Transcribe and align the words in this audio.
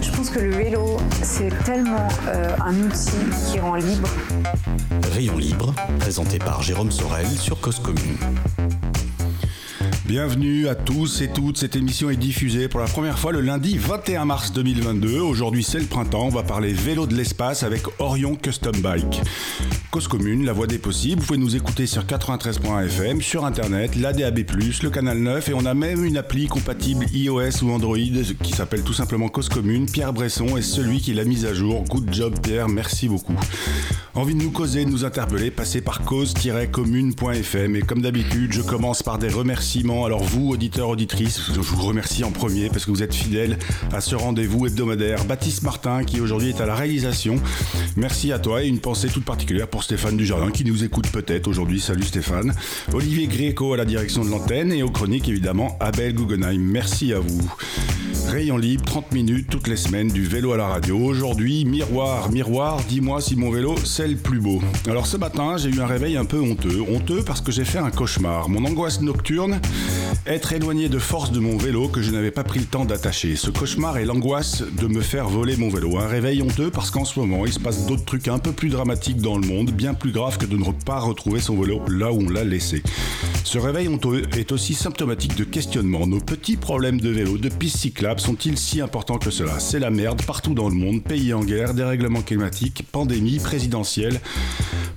Je 0.00 0.10
pense 0.10 0.30
que 0.30 0.38
le 0.38 0.52
vélo, 0.52 0.98
c'est 1.22 1.52
tellement 1.64 2.08
euh, 2.28 2.56
un 2.64 2.74
outil 2.82 3.10
qui 3.50 3.60
rend 3.60 3.74
libre. 3.74 4.08
Rayon 5.12 5.36
libre, 5.38 5.74
présenté 5.98 6.38
par 6.38 6.62
Jérôme 6.62 6.90
Sorel 6.90 7.26
sur 7.26 7.60
Cause 7.60 7.80
Commune. 7.80 8.16
Bienvenue 10.04 10.68
à 10.68 10.74
tous 10.74 11.20
et 11.20 11.28
toutes. 11.28 11.58
Cette 11.58 11.74
émission 11.76 12.10
est 12.10 12.16
diffusée 12.16 12.68
pour 12.68 12.80
la 12.80 12.86
première 12.86 13.18
fois 13.18 13.32
le 13.32 13.40
lundi 13.40 13.76
21 13.76 14.24
mars 14.24 14.52
2022. 14.52 15.18
Aujourd'hui, 15.18 15.64
c'est 15.64 15.80
le 15.80 15.86
printemps. 15.86 16.26
On 16.26 16.30
va 16.30 16.42
parler 16.42 16.72
vélo 16.72 17.06
de 17.06 17.14
l'espace 17.14 17.62
avec 17.62 17.82
Orion 17.98 18.36
Custom 18.36 18.76
Bike. 18.80 19.22
Cause 19.90 20.08
commune, 20.08 20.44
la 20.44 20.52
voie 20.52 20.66
des 20.66 20.78
possibles. 20.78 21.20
Vous 21.20 21.26
pouvez 21.26 21.38
nous 21.38 21.56
écouter 21.56 21.86
sur 21.86 22.04
93.fm, 22.04 23.22
sur 23.22 23.44
internet, 23.44 23.96
l'ADAB+, 23.96 24.40
le 24.82 24.90
canal 24.90 25.18
9 25.18 25.48
et 25.48 25.54
on 25.54 25.64
a 25.64 25.74
même 25.74 26.04
une 26.04 26.16
appli 26.16 26.46
compatible 26.48 27.06
iOS 27.12 27.62
ou 27.62 27.70
Android 27.70 27.96
qui 28.42 28.52
s'appelle 28.52 28.82
tout 28.82 28.92
simplement 28.92 29.28
Cause 29.28 29.48
commune. 29.48 29.86
Pierre 29.86 30.12
Bresson 30.12 30.56
est 30.56 30.62
celui 30.62 31.00
qui 31.00 31.14
l'a 31.14 31.24
mise 31.24 31.46
à 31.46 31.54
jour. 31.54 31.84
Good 31.84 32.12
job 32.12 32.34
Pierre, 32.42 32.68
merci 32.68 33.08
beaucoup. 33.08 33.36
Envie 34.14 34.34
de 34.34 34.42
nous 34.42 34.50
causer, 34.50 34.86
de 34.86 34.90
nous 34.90 35.04
interpeller, 35.04 35.50
passez 35.50 35.82
par 35.82 36.00
cause-commune.fm 36.02 37.76
et 37.76 37.82
comme 37.82 38.00
d'habitude, 38.00 38.52
je 38.52 38.62
commence 38.62 39.02
par 39.02 39.18
des 39.18 39.28
remerciements. 39.28 40.06
Alors 40.06 40.22
vous, 40.22 40.48
auditeurs, 40.48 40.88
auditrices, 40.88 41.52
je 41.54 41.60
vous 41.60 41.82
remercie 41.82 42.24
en 42.24 42.30
premier 42.30 42.68
parce 42.70 42.86
que 42.86 42.90
vous 42.90 43.02
êtes 43.02 43.14
fidèles 43.14 43.58
à 43.92 44.00
ce 44.00 44.14
rendez-vous 44.14 44.66
hebdomadaire. 44.66 45.24
Baptiste 45.26 45.62
Martin 45.62 46.04
qui 46.04 46.20
aujourd'hui 46.20 46.48
est 46.48 46.60
à 46.60 46.66
la 46.66 46.74
réalisation. 46.74 47.36
Merci 47.96 48.32
à 48.32 48.38
toi 48.38 48.62
et 48.62 48.68
une 48.68 48.80
pensée 48.80 49.08
toute 49.08 49.24
particulière 49.24 49.68
pour 49.68 49.75
Stéphane 49.82 50.16
Dujardin 50.16 50.50
qui 50.50 50.64
nous 50.64 50.84
écoute 50.84 51.08
peut-être 51.10 51.48
aujourd'hui. 51.48 51.80
Salut 51.80 52.04
Stéphane. 52.04 52.54
Olivier 52.92 53.26
Gréco 53.26 53.74
à 53.74 53.76
la 53.76 53.84
direction 53.84 54.24
de 54.24 54.30
l'antenne 54.30 54.72
et 54.72 54.82
aux 54.82 54.90
chroniques 54.90 55.28
évidemment 55.28 55.76
Abel 55.80 56.14
Guggenheim. 56.14 56.60
Merci 56.60 57.12
à 57.12 57.20
vous. 57.20 57.50
Rayon 58.28 58.56
libre, 58.56 58.84
30 58.84 59.12
minutes 59.12 59.46
toutes 59.48 59.68
les 59.68 59.76
semaines 59.76 60.08
du 60.08 60.24
vélo 60.24 60.52
à 60.52 60.56
la 60.56 60.66
radio. 60.66 60.98
Aujourd'hui, 60.98 61.64
miroir, 61.64 62.30
miroir, 62.32 62.82
dis-moi 62.88 63.20
si 63.20 63.36
mon 63.36 63.50
vélo 63.50 63.76
c'est 63.84 64.08
le 64.08 64.16
plus 64.16 64.40
beau. 64.40 64.60
Alors 64.88 65.06
ce 65.06 65.16
matin, 65.16 65.56
j'ai 65.58 65.70
eu 65.70 65.80
un 65.80 65.86
réveil 65.86 66.16
un 66.16 66.24
peu 66.24 66.40
honteux. 66.40 66.82
Honteux 66.90 67.22
parce 67.24 67.40
que 67.40 67.52
j'ai 67.52 67.64
fait 67.64 67.78
un 67.78 67.90
cauchemar. 67.90 68.48
Mon 68.48 68.64
angoisse 68.64 69.00
nocturne, 69.00 69.60
être 70.26 70.52
éloigné 70.52 70.88
de 70.88 70.98
force 70.98 71.30
de 71.30 71.38
mon 71.38 71.56
vélo 71.56 71.88
que 71.88 72.02
je 72.02 72.10
n'avais 72.10 72.32
pas 72.32 72.42
pris 72.42 72.58
le 72.58 72.66
temps 72.66 72.84
d'attacher. 72.84 73.36
Ce 73.36 73.50
cauchemar 73.50 73.96
est 73.98 74.04
l'angoisse 74.04 74.64
de 74.76 74.88
me 74.88 75.02
faire 75.02 75.28
voler 75.28 75.56
mon 75.56 75.68
vélo. 75.68 75.96
Un 75.98 76.08
réveil 76.08 76.42
honteux 76.42 76.70
parce 76.70 76.90
qu'en 76.90 77.04
ce 77.04 77.20
moment, 77.20 77.46
il 77.46 77.52
se 77.52 77.60
passe 77.60 77.86
d'autres 77.86 78.04
trucs 78.04 78.26
un 78.26 78.38
peu 78.38 78.50
plus 78.50 78.70
dramatiques 78.70 79.18
dans 79.18 79.38
le 79.38 79.46
monde, 79.46 79.65
bien 79.72 79.94
plus 79.94 80.12
graves 80.12 80.38
que 80.38 80.46
de 80.46 80.56
ne 80.56 80.64
pas 80.84 81.00
retrouver 81.00 81.40
son 81.40 81.60
vélo 81.60 81.80
là 81.88 82.12
où 82.12 82.20
on 82.20 82.28
l'a 82.28 82.44
laissé. 82.44 82.82
Ce 83.44 83.58
réveil 83.58 83.88
est 84.36 84.52
aussi 84.52 84.74
symptomatique 84.74 85.36
de 85.36 85.44
questionnement. 85.44 86.06
Nos 86.06 86.20
petits 86.20 86.56
problèmes 86.56 87.00
de 87.00 87.10
vélo, 87.10 87.38
de 87.38 87.48
pistes 87.48 87.78
cyclables 87.78 88.20
sont-ils 88.20 88.58
si 88.58 88.80
importants 88.80 89.18
que 89.18 89.30
cela? 89.30 89.58
C'est 89.60 89.78
la 89.78 89.90
merde 89.90 90.22
partout 90.22 90.54
dans 90.54 90.68
le 90.68 90.74
monde, 90.74 91.02
pays 91.02 91.32
en 91.32 91.44
guerre, 91.44 91.74
dérèglement 91.74 92.22
climatique, 92.22 92.84
pandémie, 92.90 93.38
présidentielle. 93.38 94.20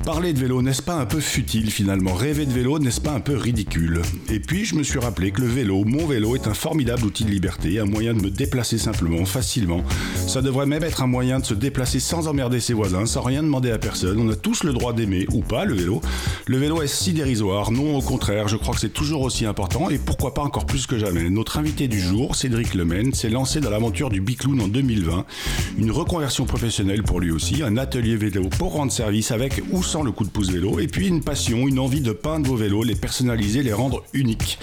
Parler 0.06 0.32
de 0.32 0.40
vélo, 0.40 0.62
n'est-ce 0.62 0.82
pas 0.82 0.96
un 0.96 1.06
peu 1.06 1.20
futile 1.20 1.70
finalement? 1.70 2.14
Rêver 2.14 2.46
de 2.46 2.54
vélo, 2.54 2.80
n'est-ce 2.80 3.02
pas 3.02 3.12
un 3.12 3.20
peu 3.20 3.36
ridicule? 3.36 4.02
Et 4.32 4.40
puis 4.40 4.64
je 4.64 4.76
me 4.76 4.84
suis 4.84 4.98
rappelé 4.98 5.32
que 5.32 5.42
le 5.42 5.48
vélo, 5.48 5.84
mon 5.84 6.08
vélo, 6.08 6.36
est 6.36 6.48
un 6.48 6.54
formidable 6.54 7.04
outil 7.04 7.26
de 7.26 7.30
liberté, 7.30 7.80
un 7.80 7.86
moyen 7.86 8.14
de 8.14 8.22
me 8.22 8.30
déplacer 8.30 8.78
simplement, 8.78 9.26
facilement. 9.26 9.84
Ça 10.26 10.42
devrait 10.42 10.66
même 10.66 10.84
être 10.84 11.04
un 11.04 11.08
moyen 11.08 11.40
de 11.40 11.46
se 11.46 11.54
déplacer 11.54 12.00
sans 12.00 12.30
emmerder 12.30 12.62
ses 12.62 12.74
voisins, 12.74 13.06
sans 13.06 13.22
rien 13.22 13.44
demander 13.44 13.72
à 13.72 13.78
personne. 13.78 14.20
On 14.20 14.32
a 14.32 14.38
tous 14.38 14.64
le 14.64 14.72
droit 14.72 14.94
d'aimer, 14.94 15.26
ou 15.34 15.42
pas, 15.42 15.66
le 15.66 15.76
vélo. 15.76 16.02
Le 16.48 16.58
vélo 16.58 16.82
est 16.82 16.88
si 16.88 17.12
dérisoire, 17.12 17.70
non 17.72 17.98
au 17.98 18.02
contraire, 18.02 18.48
je 18.48 18.56
crois 18.56 18.74
que 18.74 18.80
c'est 18.80 18.94
toujours 18.94 19.22
aussi 19.22 19.46
important, 19.46 19.90
et 19.90 19.98
pourquoi 19.98 20.34
pas 20.34 20.44
encore 20.44 20.66
plus 20.66 20.88
que 20.88 20.98
jamais. 20.98 21.30
Notre 21.30 21.58
invité 21.58 21.90
du 21.90 22.00
jour, 22.00 22.38
Cédric 22.38 22.74
Lemaine, 22.74 23.14
s'est 23.14 23.30
lancé 23.30 23.60
dans 23.60 23.70
l'aventure 23.70 24.10
du 24.10 24.22
Bicloun 24.22 24.62
en 24.62 24.70
2020. 24.70 25.26
Une 25.78 25.92
reconversion 25.92 26.46
professionnelle 26.46 27.04
pour 27.04 27.20
lui 27.20 27.32
aussi, 27.32 27.64
un 27.64 27.76
atelier 27.76 28.16
vélo 28.16 28.48
pour 28.58 28.74
rendre 28.74 28.94
service 28.94 29.32
avec 29.32 29.62
ou 29.72 29.84
sans 29.90 30.04
le 30.04 30.12
coup 30.12 30.24
de 30.24 30.30
pouce 30.30 30.52
vélo, 30.52 30.80
et 30.80 30.86
puis 30.86 31.08
une 31.08 31.24
passion, 31.24 31.68
une 31.68 31.80
envie 31.80 32.02
de 32.02 32.12
peindre 32.12 32.48
vos 32.48 32.56
vélos, 32.56 32.84
les 32.84 32.94
personnaliser, 32.94 33.64
les 33.64 33.74
rendre 33.74 34.04
uniques. 34.14 34.60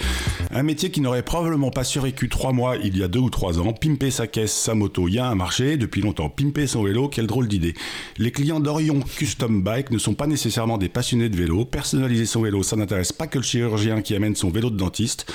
Un 0.51 0.63
métier 0.63 0.89
qui 0.89 1.01
n'aurait 1.01 1.21
probablement 1.21 1.69
pas 1.69 1.83
survécu 1.83 2.29
trois 2.29 2.53
mois 2.53 2.77
il 2.77 2.97
y 2.97 3.03
a 3.03 3.09
deux 3.09 3.19
ou 3.19 3.29
trois 3.29 3.59
ans. 3.59 3.73
Pimper 3.73 4.09
sa 4.09 4.27
caisse, 4.27 4.53
sa 4.53 4.73
moto, 4.73 5.09
il 5.09 5.15
y 5.15 5.19
a 5.19 5.27
un 5.27 5.35
marché 5.35 5.75
depuis 5.75 6.01
longtemps. 6.01 6.29
Pimper 6.29 6.65
son 6.65 6.81
vélo, 6.81 7.09
quelle 7.09 7.27
drôle 7.27 7.49
d'idée. 7.49 7.73
Les 8.17 8.31
clients 8.31 8.61
d'Orion 8.61 9.01
Custom 9.01 9.61
Bike 9.61 9.91
ne 9.91 9.97
sont 9.97 10.13
pas 10.13 10.27
nécessairement 10.27 10.77
des 10.77 10.87
passionnés 10.87 11.27
de 11.27 11.35
vélo. 11.35 11.65
Personnaliser 11.65 12.25
son 12.25 12.41
vélo, 12.41 12.63
ça 12.63 12.77
n'intéresse 12.77 13.11
pas 13.11 13.27
que 13.27 13.37
le 13.37 13.43
chirurgien 13.43 14.01
qui 14.01 14.15
amène 14.15 14.37
son 14.37 14.49
vélo 14.49 14.69
de 14.69 14.77
dentiste. 14.77 15.29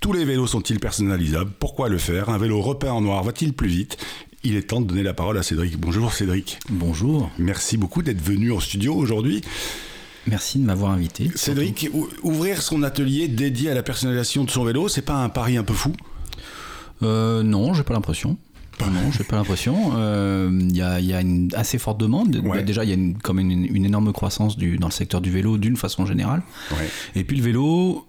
Tous 0.00 0.12
les 0.12 0.24
vélos 0.24 0.48
sont-ils 0.48 0.80
personnalisables? 0.80 1.52
Pourquoi 1.60 1.88
le 1.88 1.98
faire? 1.98 2.30
Un 2.30 2.38
vélo 2.38 2.60
repeint 2.60 2.90
en 2.90 3.00
noir 3.00 3.22
va-t-il 3.22 3.52
plus 3.52 3.68
vite? 3.68 3.96
Il 4.46 4.56
est 4.56 4.62
temps 4.62 4.80
de 4.80 4.86
donner 4.86 5.02
la 5.02 5.14
parole 5.14 5.36
à 5.38 5.42
Cédric. 5.42 5.76
Bonjour 5.78 6.12
Cédric. 6.12 6.58
Bonjour. 6.70 7.30
Merci 7.38 7.76
beaucoup 7.76 8.02
d'être 8.02 8.20
venu 8.22 8.52
en 8.52 8.60
studio 8.60 8.94
aujourd'hui. 8.94 9.40
Merci 10.28 10.58
de 10.58 10.64
m'avoir 10.64 10.92
invité. 10.92 11.30
Cédric, 11.34 11.88
ou- 11.92 12.08
ouvrir 12.22 12.62
son 12.62 12.82
atelier 12.82 13.28
dédié 13.28 13.70
à 13.70 13.74
la 13.74 13.82
personnalisation 13.82 14.44
de 14.44 14.50
son 14.50 14.64
vélo, 14.64 14.88
c'est 14.88 15.02
pas 15.02 15.14
un 15.22 15.28
pari 15.28 15.56
un 15.56 15.62
peu 15.64 15.74
fou? 15.74 15.92
Euh, 17.02 17.42
non, 17.42 17.74
j'ai 17.74 17.82
pas 17.82 17.94
l'impression. 17.94 18.36
Non, 18.80 19.10
j'ai 19.16 19.24
pas 19.24 19.36
l'impression. 19.36 19.92
Euh, 19.96 20.50
Il 20.70 20.76
y, 20.76 20.82
a, 20.82 21.00
il 21.00 21.06
y 21.06 21.14
a 21.14 21.20
une 21.22 21.48
assez 21.54 21.78
forte 21.78 21.98
demande. 21.98 22.36
Ouais. 22.44 22.62
Déjà, 22.62 22.84
il 22.84 22.88
y 22.90 22.92
a 22.92 22.94
une, 22.94 23.16
comme 23.16 23.38
une, 23.40 23.50
une 23.74 23.84
énorme 23.86 24.12
croissance 24.12 24.56
du, 24.58 24.76
dans 24.78 24.88
le 24.88 24.92
secteur 24.92 25.20
du 25.20 25.30
vélo 25.30 25.56
d'une 25.58 25.76
façon 25.76 26.04
générale. 26.06 26.42
Ouais. 26.72 26.88
Et 27.14 27.24
puis 27.24 27.36
le 27.38 27.42
vélo, 27.42 28.06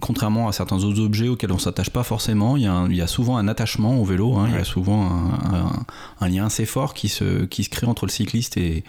contrairement 0.00 0.48
à 0.48 0.52
certains 0.52 0.82
autres 0.84 1.00
objets 1.00 1.28
auxquels 1.28 1.52
on 1.52 1.58
s'attache 1.58 1.90
pas 1.90 2.02
forcément, 2.02 2.56
il 2.56 2.62
y, 2.62 2.66
a 2.66 2.72
un- 2.72 2.88
il 2.90 2.96
y 2.96 3.02
a 3.02 3.06
souvent 3.06 3.36
un 3.36 3.48
attachement 3.48 4.00
au 4.00 4.04
vélo. 4.04 4.34
hein. 4.36 4.46
Il 4.48 4.54
y 4.54 4.58
a 4.58 4.64
souvent 4.64 5.02
un, 5.10 5.54
un- 5.54 5.84
un 6.20 6.28
lien 6.28 6.46
assez 6.46 6.64
fort 6.66 6.94
qui 6.94 7.08
se, 7.08 7.44
qui 7.44 7.64
se 7.64 7.70
crée 7.70 7.86
entre 7.86 8.06
le 8.06 8.10
cycliste 8.10 8.56
et, 8.56 8.82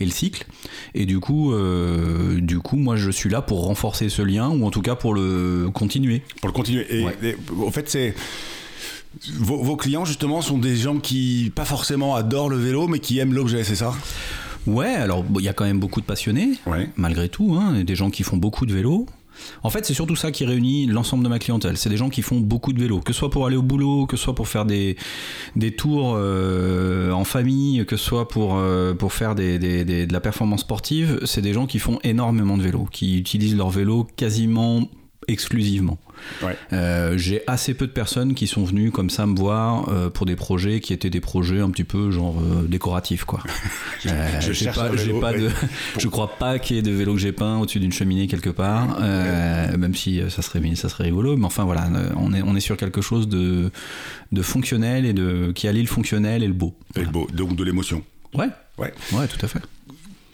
et 0.00 0.04
le 0.04 0.10
cycle. 0.10 0.46
Et 0.94 1.06
du 1.06 1.20
coup, 1.20 1.52
euh, 1.52 2.40
du 2.40 2.58
coup, 2.58 2.76
moi, 2.76 2.96
je 2.96 3.10
suis 3.10 3.30
là 3.30 3.40
pour 3.42 3.64
renforcer 3.64 4.08
ce 4.08 4.22
lien 4.22 4.48
ou 4.50 4.66
en 4.66 4.70
tout 4.70 4.82
cas 4.82 4.94
pour 4.94 5.14
le 5.14 5.70
continuer. 5.72 6.22
Pour 6.40 6.48
le 6.48 6.52
continuer. 6.54 6.86
Et, 6.90 7.04
Ouais. 7.04 7.16
et, 7.22 7.36
en 7.64 7.70
fait, 7.70 7.88
c'est. 7.88 8.14
Vos, 9.38 9.62
vos 9.62 9.76
clients, 9.76 10.04
justement, 10.06 10.40
sont 10.40 10.56
des 10.58 10.74
gens 10.76 10.98
qui, 10.98 11.52
pas 11.54 11.66
forcément 11.66 12.14
adorent 12.14 12.48
le 12.48 12.56
vélo, 12.56 12.88
mais 12.88 12.98
qui 12.98 13.18
aiment 13.18 13.34
l'objet, 13.34 13.62
c'est 13.62 13.76
ça? 13.76 13.92
Ouais, 14.66 14.86
alors 14.94 15.22
bon, 15.22 15.38
il 15.40 15.44
y 15.44 15.48
a 15.48 15.52
quand 15.52 15.64
même 15.64 15.80
beaucoup 15.80 16.00
de 16.00 16.06
passionnés, 16.06 16.52
Ouais. 16.66 16.88
malgré 16.96 17.28
tout, 17.28 17.54
hein, 17.54 17.82
des 17.84 17.94
gens 17.94 18.10
qui 18.10 18.22
font 18.22 18.36
beaucoup 18.38 18.64
de 18.64 18.72
vélo. 18.72 19.06
En 19.62 19.70
fait, 19.70 19.84
c'est 19.86 19.94
surtout 19.94 20.16
ça 20.16 20.30
qui 20.30 20.44
réunit 20.44 20.86
l'ensemble 20.86 21.24
de 21.24 21.28
ma 21.28 21.38
clientèle. 21.38 21.76
C'est 21.76 21.90
des 21.90 21.96
gens 21.96 22.08
qui 22.08 22.22
font 22.22 22.40
beaucoup 22.40 22.72
de 22.72 22.80
vélo, 22.80 23.00
que 23.00 23.12
ce 23.12 23.18
soit 23.18 23.30
pour 23.30 23.46
aller 23.46 23.56
au 23.56 23.62
boulot, 23.62 24.06
que 24.06 24.16
ce 24.16 24.24
soit 24.24 24.34
pour 24.34 24.48
faire 24.48 24.64
des, 24.64 24.96
tours 25.76 26.14
euh, 26.16 27.12
en 27.12 27.24
famille, 27.24 27.84
que 27.86 27.96
ce 27.96 28.04
soit 28.04 28.28
pour, 28.28 28.56
euh, 28.56 28.94
faire 29.08 29.34
de 29.34 30.12
la 30.12 30.20
performance 30.20 30.60
sportive. 30.60 31.20
C'est 31.24 31.42
des 31.42 31.52
gens 31.52 31.66
qui 31.66 31.78
font 31.78 31.98
énormément 32.02 32.56
de 32.56 32.62
vélo, 32.62 32.86
qui 32.90 33.18
utilisent 33.18 33.56
leur 33.56 33.70
vélo 33.70 34.06
quasiment 34.16 34.88
exclusivement. 35.28 35.98
Ouais. 36.42 36.56
Euh, 36.72 37.16
j'ai 37.18 37.42
assez 37.46 37.74
peu 37.74 37.86
de 37.86 37.92
personnes 37.92 38.34
qui 38.34 38.46
sont 38.46 38.64
venues 38.64 38.90
comme 38.90 39.10
ça 39.10 39.26
me 39.26 39.36
voir 39.36 39.88
euh, 39.88 40.10
pour 40.10 40.26
des 40.26 40.36
projets 40.36 40.80
qui 40.80 40.92
étaient 40.92 41.10
des 41.10 41.20
projets 41.20 41.60
un 41.60 41.70
petit 41.70 41.84
peu 41.84 42.10
genre 42.10 42.36
euh, 42.40 42.62
décoratifs 42.66 43.24
quoi. 43.24 43.42
Je 44.40 44.52
cherche 44.52 44.76
pas, 44.76 44.88
vélo, 44.88 45.20
pas 45.20 45.32
ouais. 45.32 45.40
de, 45.40 45.50
je 45.98 46.08
crois 46.08 46.36
pas 46.36 46.58
qu'il 46.58 46.76
y 46.76 46.78
ait 46.78 46.82
de 46.82 46.90
vélo 46.90 47.14
que 47.14 47.20
j'ai 47.20 47.32
peint 47.32 47.58
au-dessus 47.58 47.80
d'une 47.80 47.92
cheminée 47.92 48.26
quelque 48.26 48.50
part, 48.50 49.00
même 49.00 49.94
si 49.94 50.20
ça 50.28 50.42
serait, 50.42 50.60
ça 50.74 50.88
serait 50.88 51.04
rigolo. 51.04 51.36
Mais 51.36 51.44
enfin 51.46 51.64
voilà, 51.64 51.88
on 52.16 52.32
est, 52.34 52.42
on 52.42 52.56
est 52.56 52.60
sur 52.60 52.76
quelque 52.76 53.00
chose 53.00 53.28
de, 53.28 53.70
de 54.32 54.42
fonctionnel 54.42 55.06
et 55.06 55.12
de 55.12 55.52
qui 55.54 55.68
allie 55.68 55.82
le 55.82 55.88
fonctionnel 55.88 56.42
et 56.42 56.48
le 56.48 56.54
beau. 56.54 56.74
Et 56.96 57.00
le 57.00 57.10
beau, 57.10 57.28
donc 57.32 57.54
de 57.56 57.64
l'émotion. 57.64 58.02
Ouais, 58.34 58.48
Ouais. 58.78 58.92
ouais, 59.12 59.28
tout 59.28 59.44
à 59.44 59.48
fait. 59.48 59.60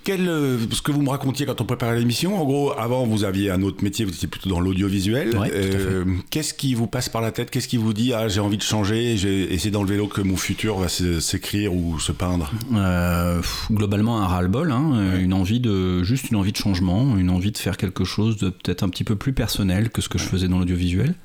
Quel, 0.08 0.26
euh, 0.26 0.56
ce 0.72 0.80
que 0.80 0.90
vous 0.90 1.02
me 1.02 1.10
racontiez 1.10 1.44
quand 1.44 1.60
on 1.60 1.66
préparait 1.66 1.98
l'émission, 1.98 2.40
en 2.40 2.44
gros, 2.46 2.72
avant 2.78 3.04
vous 3.04 3.24
aviez 3.24 3.50
un 3.50 3.60
autre 3.60 3.84
métier, 3.84 4.06
vous 4.06 4.10
étiez 4.14 4.26
plutôt 4.26 4.48
dans 4.48 4.58
l'audiovisuel. 4.58 5.36
Ouais, 5.36 5.50
Euh, 5.52 6.02
Qu'est-ce 6.30 6.54
qui 6.54 6.72
vous 6.72 6.86
passe 6.86 7.10
par 7.10 7.20
la 7.20 7.30
tête? 7.30 7.50
Qu'est-ce 7.50 7.68
qui 7.68 7.76
vous 7.76 7.92
dit 7.92 8.14
ah 8.14 8.26
j'ai 8.26 8.40
envie 8.40 8.56
de 8.56 8.62
changer 8.62 9.18
j'ai- 9.18 9.58
c'est 9.58 9.70
dans 9.70 9.82
le 9.82 9.88
vélo 9.90 10.06
que 10.06 10.22
mon 10.22 10.38
futur 10.38 10.78
va 10.78 10.88
s'écrire 10.88 11.74
ou 11.74 11.98
se 12.00 12.12
peindre? 12.12 12.50
Euh, 12.74 13.42
globalement 13.70 14.22
un 14.22 14.26
ras-le-bol, 14.26 14.72
hein, 14.72 15.18
une 15.20 15.34
envie 15.34 15.60
de 15.60 16.02
juste 16.04 16.30
une 16.30 16.38
envie 16.38 16.52
de 16.52 16.56
changement, 16.56 17.18
une 17.18 17.28
envie 17.28 17.52
de 17.52 17.58
faire 17.58 17.76
quelque 17.76 18.04
chose 18.04 18.38
de 18.38 18.48
peut-être 18.48 18.84
un 18.84 18.88
petit 18.88 19.04
peu 19.04 19.14
plus 19.14 19.34
personnel 19.34 19.90
que 19.90 20.00
ce 20.00 20.08
que 20.08 20.16
je 20.16 20.24
faisais 20.24 20.48
dans 20.48 20.58
l'audiovisuel, 20.58 21.16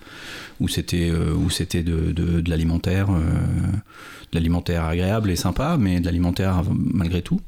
où 0.59 0.67
c'était 0.67 1.09
où 1.09 1.49
c'était 1.49 1.83
de, 1.83 2.11
de, 2.11 2.41
de 2.41 2.49
l'alimentaire, 2.49 3.11
euh, 3.11 3.21
l'alimentaire 4.35 4.85
agréable 4.85 5.29
et 5.31 5.35
sympa, 5.35 5.77
mais 5.79 5.99
de 5.99 6.05
l'alimentaire 6.05 6.63
malgré 6.77 7.21
tout. 7.21 7.39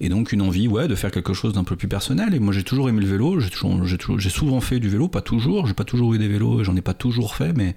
Et 0.00 0.08
donc 0.08 0.32
une 0.32 0.40
envie, 0.40 0.68
ouais, 0.68 0.88
de 0.88 0.94
faire 0.94 1.10
quelque 1.10 1.34
chose 1.34 1.52
d'un 1.52 1.64
peu 1.64 1.76
plus 1.76 1.88
personnel. 1.88 2.34
Et 2.34 2.38
moi, 2.38 2.52
j'ai 2.54 2.62
toujours 2.62 2.88
aimé 2.88 3.00
le 3.02 3.06
vélo. 3.06 3.40
J'ai 3.40 3.50
toujours, 3.50 3.84
j'ai 3.84 3.98
toujours- 3.98 4.18
j'ai 4.18 4.30
souvent 4.30 4.60
fait 4.62 4.80
du 4.80 4.88
vélo, 4.88 5.08
pas 5.08 5.20
toujours. 5.20 5.66
J'ai 5.66 5.74
pas 5.74 5.84
toujours 5.84 6.14
eu 6.14 6.18
des 6.18 6.28
vélos. 6.28 6.64
J'en 6.64 6.74
ai 6.76 6.80
pas 6.80 6.94
toujours 6.94 7.34
fait, 7.34 7.52
mais 7.54 7.76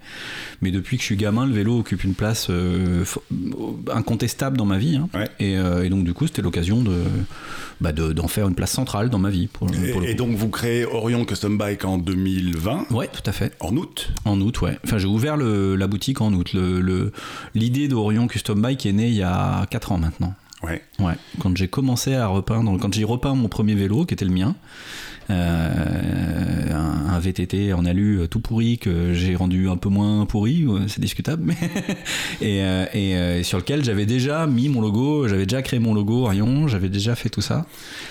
mais 0.62 0.72
depuis 0.72 0.96
que 0.98 1.02
je 1.04 1.08
suis 1.08 1.18
gamin, 1.18 1.46
le 1.46 1.52
vélo 1.54 1.80
occupe 1.80 2.04
une 2.06 2.14
place 2.14 2.48
euh, 2.50 3.04
incontestable 3.92 4.58
dans 4.58 4.66
ma 4.66 4.78
vie. 4.78 4.96
hein. 4.96 5.10
Ouais. 5.14 5.30
Et, 5.40 5.58
euh, 5.58 5.84
et 5.84 5.90
donc 5.90 6.04
du 6.04 6.14
coup, 6.14 6.28
c'était 6.28 6.42
l'occasion 6.42 6.82
de 6.82 6.94
bah, 7.82 7.92
de- 7.92 8.14
d'en 8.14 8.28
faire 8.30 8.48
une 8.48 8.56
place 8.56 8.72
centrale 8.72 9.10
dans 9.10 9.20
ma 9.20 9.30
vie. 9.30 9.48
Pour, 9.48 9.68
pour 9.68 10.00
le 10.02 10.08
Et, 10.08 10.12
et 10.12 10.16
donc 10.16 10.36
vous 10.38 10.48
créez 10.50 10.86
Orion 10.86 11.26
Custom 11.26 11.58
Bike 11.58 11.84
en 11.86 11.98
2020, 11.98 12.86
Ouais, 12.92 13.08
tout 13.12 13.22
à 13.26 13.32
fait. 13.34 13.54
en 13.60 13.76
août. 13.76 14.12
En 14.26 14.40
août, 14.40 14.62
ouais. 14.62 14.78
Enfin, 14.86 14.98
j'ai 14.98 15.08
ouvert 15.08 15.36
le- 15.36 15.76
la 15.76 15.88
boutique 15.88 16.22
en 16.22 16.32
août. 16.34 16.52
Le- 16.54 16.80
le- 16.80 17.12
L'idée 17.56 17.88
d'Orion 17.88 18.28
Custom 18.28 18.43
Bike 18.52 18.86
est 18.86 18.94
née 18.94 19.08
il 19.08 19.16
y 19.16 19.24
a 19.24 19.66
4 19.70 19.92
ans 19.94 19.98
maintenant. 19.98 20.34
Ouais. 20.64 20.82
Ouais. 21.00 21.14
Quand 21.40 21.56
j'ai 21.58 21.68
commencé 21.68 22.16
à 22.16 22.28
repeindre, 22.28 22.78
quand 22.80 22.94
j'ai 22.94 23.04
repeint 23.04 23.36
mon 23.36 23.50
premier 23.50 23.76
vélo, 23.76 24.06
qui 24.06 24.14
était 24.14 24.26
le 24.26 24.32
mien, 24.32 24.56
euh, 25.30 26.74
un, 26.74 27.14
un 27.14 27.20
VTT 27.20 27.74
en 27.74 27.86
alu 27.86 28.20
euh, 28.20 28.28
tout 28.28 28.40
pourri 28.40 28.78
que 28.78 29.14
j'ai 29.14 29.36
rendu 29.36 29.70
un 29.70 29.78
peu 29.78 29.90
moins 29.90 30.26
pourri, 30.26 30.66
euh, 30.68 30.88
c'est 30.88 31.00
discutable, 31.02 31.44
mais 31.46 31.56
et, 32.42 32.62
et, 32.94 33.40
et 33.40 33.44
sur 33.44 33.58
lequel 33.58 33.84
j'avais 33.84 34.06
déjà 34.06 34.46
mis 34.48 34.70
mon 34.70 34.82
logo, 34.82 35.28
j'avais 35.28 35.46
déjà 35.46 35.62
créé 35.62 35.80
mon 35.80 35.94
logo 35.94 36.26
Orion, 36.26 36.68
j'avais 36.68 36.90
déjà 36.90 37.16
fait 37.16 37.30
tout 37.30 37.42
ça. 37.42 37.66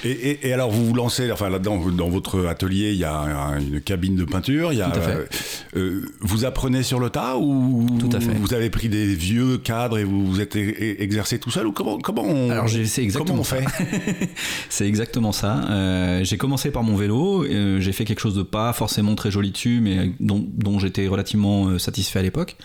Et, 0.04 0.52
alors 0.52 0.70
vous 0.70 0.84
vous 0.86 0.94
lancez, 0.94 1.30
enfin 1.32 1.48
là-dedans, 1.50 1.80
dans 1.90 2.08
votre 2.08 2.46
atelier, 2.46 2.92
il 2.92 2.98
y 2.98 3.04
a 3.04 3.14
un- 3.16 3.58
une 3.60 3.80
cabine 3.80 4.16
de 4.16 4.24
peinture, 4.24 4.72
il 4.72 4.78
y 4.78 4.82
a, 4.82 4.90
Tout 4.90 4.98
à 4.98 5.02
fait. 5.02 5.28
euh, 5.76 6.02
vous 6.20 6.44
apprenez 6.44 6.82
sur 6.82 7.00
le 7.00 7.10
tas 7.10 7.36
ou 7.38 7.86
Tout 7.98 8.10
à 8.16 8.20
fait. 8.20 8.32
vous 8.34 8.54
avez 8.54 8.70
pris 8.70 8.88
des 8.88 9.14
vieux 9.14 9.58
cadres 9.58 9.98
et 9.98 10.04
vous 10.04 10.26
vous 10.26 10.40
êtes 10.40 10.56
e- 10.56 10.58
e- 10.60 11.02
exercé 11.02 11.38
tout 11.38 11.50
seul 11.50 11.66
ou 11.66 11.72
comment 11.72 11.98
comment 11.98 12.22
on, 12.24 12.50
Alors 12.50 12.68
c'est 12.68 13.02
exactement 13.02 13.24
comment 13.24 13.40
on 13.40 13.44
fait 13.44 13.64
c'est 14.68 14.86
exactement 14.86 15.32
ça. 15.32 15.64
Euh, 15.70 16.24
j'ai 16.24 16.36
commencé 16.36 16.70
par 16.70 16.82
mon 16.82 16.96
vélo. 16.96 17.11
Euh, 17.14 17.80
j'ai 17.80 17.92
fait 17.92 18.04
quelque 18.04 18.20
chose 18.20 18.34
de 18.34 18.42
pas 18.42 18.72
forcément 18.72 19.14
très 19.14 19.30
joli 19.30 19.50
dessus, 19.50 19.80
mais 19.82 20.12
dont, 20.20 20.44
dont 20.56 20.78
j'étais 20.78 21.06
relativement 21.08 21.68
euh, 21.68 21.78
satisfait 21.78 22.18
à 22.18 22.22
l'époque. 22.22 22.56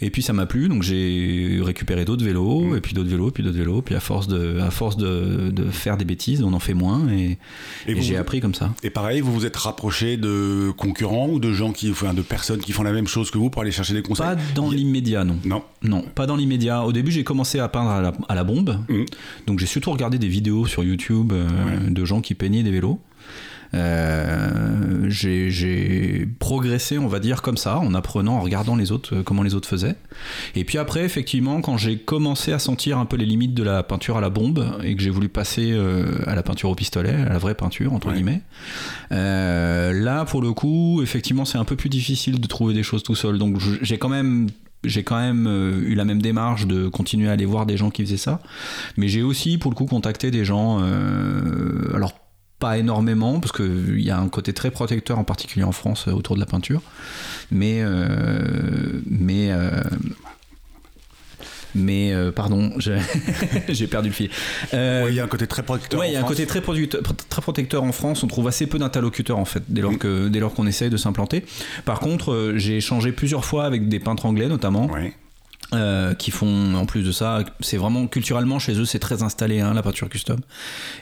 Et 0.00 0.10
puis 0.10 0.22
ça 0.22 0.32
m'a 0.32 0.46
plu, 0.46 0.68
donc 0.68 0.82
j'ai 0.82 1.58
récupéré 1.62 2.04
d'autres 2.04 2.24
vélos, 2.24 2.76
et 2.76 2.80
puis 2.80 2.94
d'autres 2.94 3.10
vélos, 3.10 3.30
puis 3.30 3.42
d'autres 3.42 3.56
vélos. 3.58 3.82
Puis 3.82 3.94
à 3.94 4.00
force 4.00 4.26
de, 4.28 4.58
à 4.60 4.70
force 4.70 4.96
de, 4.96 5.50
de 5.50 5.64
faire 5.70 5.96
des 5.96 6.04
bêtises, 6.04 6.42
on 6.42 6.52
en 6.52 6.58
fait 6.58 6.74
moins, 6.74 7.08
et, 7.10 7.38
Et 7.86 7.92
et 7.92 7.94
vous- 7.94 8.02
j'ai 8.02 8.16
appris 8.16 8.40
comme 8.40 8.54
ça. 8.54 8.74
Et 8.82 8.90
pareil, 8.90 9.20
vous 9.20 9.32
vous 9.32 9.46
êtes 9.46 9.56
rapproché 9.56 10.16
de 10.16 10.70
concurrents 10.76 11.28
ou 11.28 11.38
de 11.38 11.52
gens 11.52 11.72
qui, 11.72 11.90
enfin, 11.90 12.14
de 12.14 12.22
personnes 12.22 12.60
qui 12.60 12.72
font 12.72 12.82
la 12.82 12.92
même 12.92 13.06
chose 13.06 13.30
que 13.30 13.38
vous 13.38 13.50
pour 13.50 13.62
aller 13.62 13.70
chercher 13.72 13.94
des 13.94 14.02
conseils? 14.02 14.26
Pas 14.26 14.36
dans 14.54 14.70
Il 14.72 14.78
l'immédiat, 14.78 15.24
non. 15.24 15.38
Non. 15.44 15.62
Non, 15.82 16.02
pas 16.14 16.26
dans 16.26 16.36
l'immédiat. 16.36 16.84
Au 16.84 16.92
début, 16.92 17.10
j'ai 17.12 17.24
commencé 17.24 17.58
à 17.58 17.68
peindre 17.68 17.90
à 17.90 18.00
la, 18.02 18.12
à 18.28 18.34
la 18.34 18.44
bombe. 18.44 18.78
Mhm. 18.88 19.04
Donc, 19.46 19.58
j'ai 19.58 19.66
surtout 19.66 19.90
regardé 19.90 20.18
des 20.18 20.28
vidéos 20.28 20.66
sur 20.66 20.82
YouTube 20.84 21.32
euh, 21.32 21.46
de 21.88 22.04
gens 22.04 22.20
qui 22.20 22.34
peignaient 22.34 22.62
des 22.62 22.70
vélos. 22.70 22.98
Euh, 23.74 25.06
j'ai 25.08 26.26
progressé, 26.38 26.98
on 26.98 27.08
va 27.08 27.18
dire, 27.18 27.42
comme 27.42 27.56
ça, 27.56 27.78
en 27.78 27.94
apprenant, 27.94 28.34
en 28.36 28.40
regardant 28.40 28.76
les 28.76 28.92
autres, 28.92 29.16
euh, 29.16 29.22
comment 29.22 29.42
les 29.42 29.54
autres 29.54 29.68
faisaient. 29.68 29.96
Et 30.54 30.64
puis 30.64 30.78
après, 30.78 31.04
effectivement, 31.04 31.60
quand 31.60 31.76
j'ai 31.76 31.98
commencé 31.98 32.52
à 32.52 32.58
sentir 32.58 32.98
un 32.98 33.04
peu 33.04 33.16
les 33.16 33.26
limites 33.26 33.54
de 33.54 33.62
la 33.62 33.82
peinture 33.82 34.16
à 34.16 34.20
la 34.20 34.30
bombe 34.30 34.78
et 34.82 34.94
que 34.96 35.02
j'ai 35.02 35.10
voulu 35.10 35.28
passer 35.28 35.72
euh, 35.72 36.04
à 36.26 36.34
la 36.34 36.42
peinture 36.42 36.70
au 36.70 36.74
pistolet, 36.74 37.14
à 37.14 37.30
la 37.32 37.38
vraie 37.38 37.54
peinture, 37.54 37.92
entre 37.92 38.08
Ouais. 38.08 38.14
guillemets, 38.14 38.42
euh, 39.12 39.92
là, 39.92 40.24
pour 40.24 40.40
le 40.42 40.52
coup, 40.52 41.00
effectivement, 41.02 41.44
c'est 41.44 41.58
un 41.58 41.64
peu 41.64 41.76
plus 41.76 41.88
difficile 41.90 42.40
de 42.40 42.46
trouver 42.46 42.74
des 42.74 42.82
choses 42.82 43.02
tout 43.02 43.14
seul. 43.14 43.38
Donc, 43.38 43.58
j'ai 43.82 43.98
quand 43.98 44.08
même 44.08 44.48
j'ai 44.86 45.02
quand 45.02 45.16
même 45.16 45.46
eu 45.86 45.94
la 45.94 46.04
même 46.04 46.20
démarche 46.20 46.66
de 46.66 46.88
continuer 46.88 47.30
à 47.30 47.32
aller 47.32 47.46
voir 47.46 47.64
des 47.64 47.78
gens 47.78 47.88
qui 47.88 48.04
faisaient 48.04 48.18
ça. 48.18 48.40
Mais 48.98 49.08
j'ai 49.08 49.22
aussi, 49.22 49.56
pour 49.56 49.70
le 49.70 49.74
coup, 49.76 49.86
contacté 49.86 50.30
des 50.30 50.44
gens. 50.44 50.80
euh, 50.82 51.94
alors, 51.94 52.12
pas 52.64 52.78
énormément, 52.78 53.40
parce 53.40 53.52
qu'il 53.52 54.00
y 54.00 54.10
a 54.10 54.18
un 54.18 54.28
côté 54.28 54.52
très 54.54 54.70
protecteur, 54.70 55.18
en 55.18 55.24
particulier 55.24 55.64
en 55.64 55.72
France, 55.72 56.06
euh, 56.08 56.12
autour 56.12 56.34
de 56.36 56.40
la 56.40 56.46
peinture. 56.46 56.80
Mais. 57.50 57.80
euh, 57.82 59.02
mais. 59.06 59.50
euh, 59.52 59.82
mais 61.76 62.12
euh, 62.12 62.30
pardon, 62.30 62.70
j'ai 63.68 63.86
perdu 63.88 64.08
le 64.10 64.14
fil. 64.14 64.30
Euh, 64.74 65.04
Ouais, 65.04 65.10
il 65.12 65.16
y 65.16 65.20
a 65.20 65.24
un 65.24 65.26
côté 65.26 65.46
très 65.48 65.64
protecteur. 65.64 66.04
Il 66.04 66.12
y 66.12 66.14
a 66.14 66.20
un 66.20 66.22
France. 66.22 66.30
côté 66.36 66.46
très, 66.46 66.60
très 67.28 67.42
protecteur 67.42 67.82
en 67.82 67.90
France. 67.90 68.22
On 68.22 68.28
trouve 68.28 68.46
assez 68.46 68.66
peu 68.68 68.78
d'interlocuteurs 68.78 69.38
en 69.38 69.44
fait, 69.44 69.62
dès 69.68 69.80
lors 69.82 69.98
que 69.98 70.28
dès 70.28 70.38
lors 70.38 70.54
qu'on 70.54 70.66
essaye 70.68 70.88
de 70.88 70.96
s'implanter. 70.96 71.44
Par 71.84 71.98
contre, 71.98 72.32
euh, 72.32 72.52
j'ai 72.58 72.76
échangé 72.76 73.10
plusieurs 73.10 73.44
fois 73.44 73.64
avec 73.64 73.88
des 73.88 73.98
peintres 73.98 74.24
anglais 74.26 74.46
notamment. 74.48 74.86
Ouais. 74.86 75.14
Euh, 75.74 76.14
qui 76.14 76.30
font 76.30 76.74
en 76.74 76.86
plus 76.86 77.02
de 77.02 77.12
ça, 77.12 77.44
c'est 77.60 77.76
vraiment 77.76 78.06
culturellement 78.06 78.58
chez 78.58 78.74
eux 78.74 78.84
c'est 78.84 78.98
très 78.98 79.22
installé 79.22 79.60
hein, 79.60 79.74
la 79.74 79.82
peinture 79.82 80.08
custom. 80.08 80.40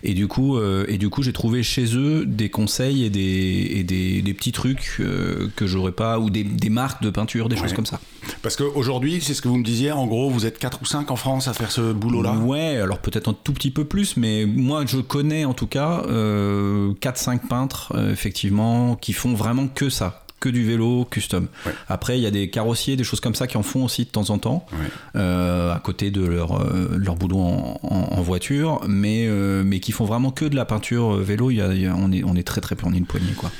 Et 0.02 0.14
du 0.14 0.28
coup, 0.28 0.56
euh, 0.56 0.84
et 0.88 0.98
du 0.98 1.08
coup 1.08 1.22
j'ai 1.22 1.32
trouvé 1.32 1.62
chez 1.62 1.96
eux 1.96 2.24
des 2.26 2.50
conseils 2.50 3.04
et 3.04 3.10
des, 3.10 3.68
et 3.76 3.84
des, 3.84 4.22
des 4.22 4.34
petits 4.34 4.52
trucs 4.52 4.96
euh, 5.00 5.48
que 5.56 5.66
j'aurais 5.66 5.92
pas 5.92 6.18
ou 6.18 6.30
des, 6.30 6.44
des 6.44 6.70
marques 6.70 7.02
de 7.02 7.10
peinture, 7.10 7.48
des 7.48 7.56
choses 7.56 7.72
comme 7.72 7.86
ça. 7.86 8.00
Parce 8.42 8.56
qu'aujourd'hui, 8.56 9.20
c'est 9.20 9.34
ce 9.34 9.42
que 9.42 9.48
vous 9.48 9.58
me 9.58 9.64
disiez, 9.64 9.92
en 9.92 10.06
gros, 10.06 10.30
vous 10.30 10.46
êtes 10.46 10.58
4 10.58 10.82
ou 10.82 10.84
5 10.84 11.10
en 11.10 11.16
France 11.16 11.48
à 11.48 11.54
faire 11.54 11.70
ce 11.70 11.92
boulot-là? 11.92 12.34
Ouais, 12.34 12.78
alors 12.78 12.98
peut-être 12.98 13.28
un 13.28 13.34
tout 13.34 13.52
petit 13.52 13.70
peu 13.70 13.84
plus, 13.84 14.16
mais 14.16 14.46
moi 14.46 14.84
je 14.86 14.98
connais 14.98 15.44
en 15.44 15.54
tout 15.54 15.66
cas 15.66 16.02
euh, 16.06 16.92
4-5 17.00 17.46
peintres 17.48 17.92
euh, 17.94 18.12
effectivement 18.12 18.96
qui 18.96 19.12
font 19.12 19.34
vraiment 19.34 19.66
que 19.68 19.90
ça. 19.90 20.24
Que 20.42 20.48
du 20.48 20.64
vélo 20.64 21.04
custom. 21.08 21.46
Ouais. 21.64 21.72
Après, 21.88 22.18
il 22.18 22.22
y 22.22 22.26
a 22.26 22.32
des 22.32 22.50
carrossiers, 22.50 22.96
des 22.96 23.04
choses 23.04 23.20
comme 23.20 23.36
ça 23.36 23.46
qui 23.46 23.56
en 23.56 23.62
font 23.62 23.84
aussi 23.84 24.04
de 24.04 24.10
temps 24.10 24.28
en 24.30 24.38
temps, 24.38 24.66
Ouais. 24.72 24.78
euh, 25.14 25.72
à 25.72 25.78
côté 25.78 26.10
de 26.10 26.24
leur, 26.26 26.60
euh, 26.60 26.88
leur 26.96 27.14
boulot 27.14 27.38
en, 27.38 27.78
en- 27.84 28.08
en 28.18 28.22
voiture, 28.22 28.80
mais, 28.88 29.26
euh, 29.28 29.62
mais 29.64 29.78
qui 29.78 29.92
font 29.92 30.04
vraiment 30.04 30.32
que 30.32 30.44
de 30.44 30.56
la 30.56 30.64
peinture 30.64 31.12
vélo. 31.14 31.50
Y 31.52 31.60
a- 31.60 31.72
il 31.72 31.82
y 31.82 31.86
a- 31.86 31.94
on, 31.96 32.10
est, 32.10 32.24
on 32.24 32.34
est 32.34 32.42
très 32.42 32.60
très 32.60 32.74
peu, 32.74 32.86
on 32.88 32.92
est 32.92 32.98
une 32.98 33.06
poignée 33.06 33.34
quoi. 33.36 33.52